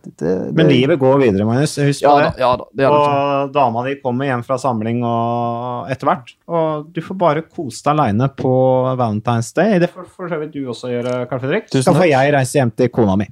[0.02, 1.76] det, Men livet går videre, Magnus.
[1.78, 2.30] Husk ja, det.
[2.38, 6.32] Da, ja, og dama di kommer hjem fra samling og etter hvert.
[6.48, 8.54] Og du får bare kose deg aleine på
[8.98, 9.80] Valentine's Day.
[9.82, 11.68] Det får for så vidt du også gjøre, Karl Fredrik.
[11.74, 13.28] Så får jeg reise hjem til kona mi.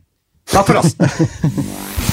[0.53, 2.13] Takk for oss.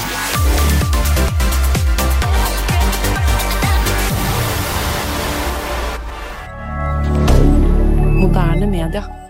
[8.94, 9.23] Canada.